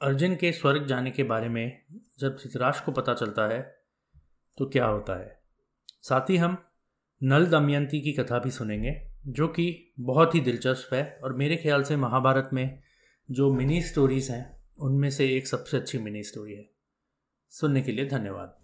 अर्जुन 0.00 0.36
के 0.36 0.52
स्वर्ग 0.52 0.86
जाने 0.86 1.10
के 1.10 1.24
बारे 1.24 1.48
में 1.48 1.82
जब 2.18 2.36
चित्राश 2.36 2.80
को 2.80 2.92
पता 2.92 3.14
चलता 3.14 3.46
है 3.46 3.62
तो 4.58 4.66
क्या 4.66 4.86
होता 4.86 5.18
है। 5.20 5.42
साथ 6.02 6.30
ही 6.30 6.36
हम 6.36 6.56
नल 7.22 7.46
दमयंती 7.46 8.00
की 8.00 8.12
कथा 8.12 8.38
भी 8.38 8.50
सुनेंगे, 8.50 9.10
जो 9.26 9.48
कि 9.48 9.92
बहुत 10.00 10.34
ही 10.34 10.40
दिलचस्प 10.40 10.94
है 10.94 11.18
और 11.24 11.32
मेरे 11.32 11.56
ख्याल 11.56 11.82
से 11.82 11.96
महाभारत 11.96 12.50
में 12.52 12.82
जो 13.32 13.54
मिनी 13.54 13.82
स्टोरीज़ 13.82 14.32
हैं, 14.32 14.64
उनमें 14.78 15.10
से 15.10 15.36
एक 15.36 15.46
सबसे 15.46 15.76
अच्छी 15.76 15.98
मिनी 15.98 16.22
स्टोरी 16.22 16.52
है। 16.52 16.70
सुनने 17.50 17.82
के 17.82 17.92
लिए 17.92 18.08
धन्यवाद। 18.08 18.61